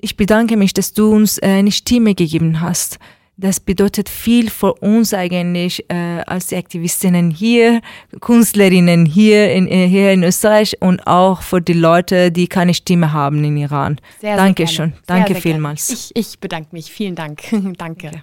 [0.00, 2.98] Ich bedanke mich, dass du uns äh, eine Stimme gegeben hast.
[3.38, 7.82] Das bedeutet viel für uns eigentlich äh, als Aktivistinnen hier,
[8.20, 13.12] Künstlerinnen hier in, äh, hier in Österreich und auch für die Leute, die keine Stimme
[13.12, 14.00] haben in Iran.
[14.22, 14.92] Sehr, Dankeschön.
[14.92, 15.90] Sehr Danke sehr, vielmals.
[15.90, 16.90] Ich, ich bedanke mich.
[16.90, 17.42] Vielen Dank.
[17.76, 18.08] Danke.
[18.08, 18.22] Okay.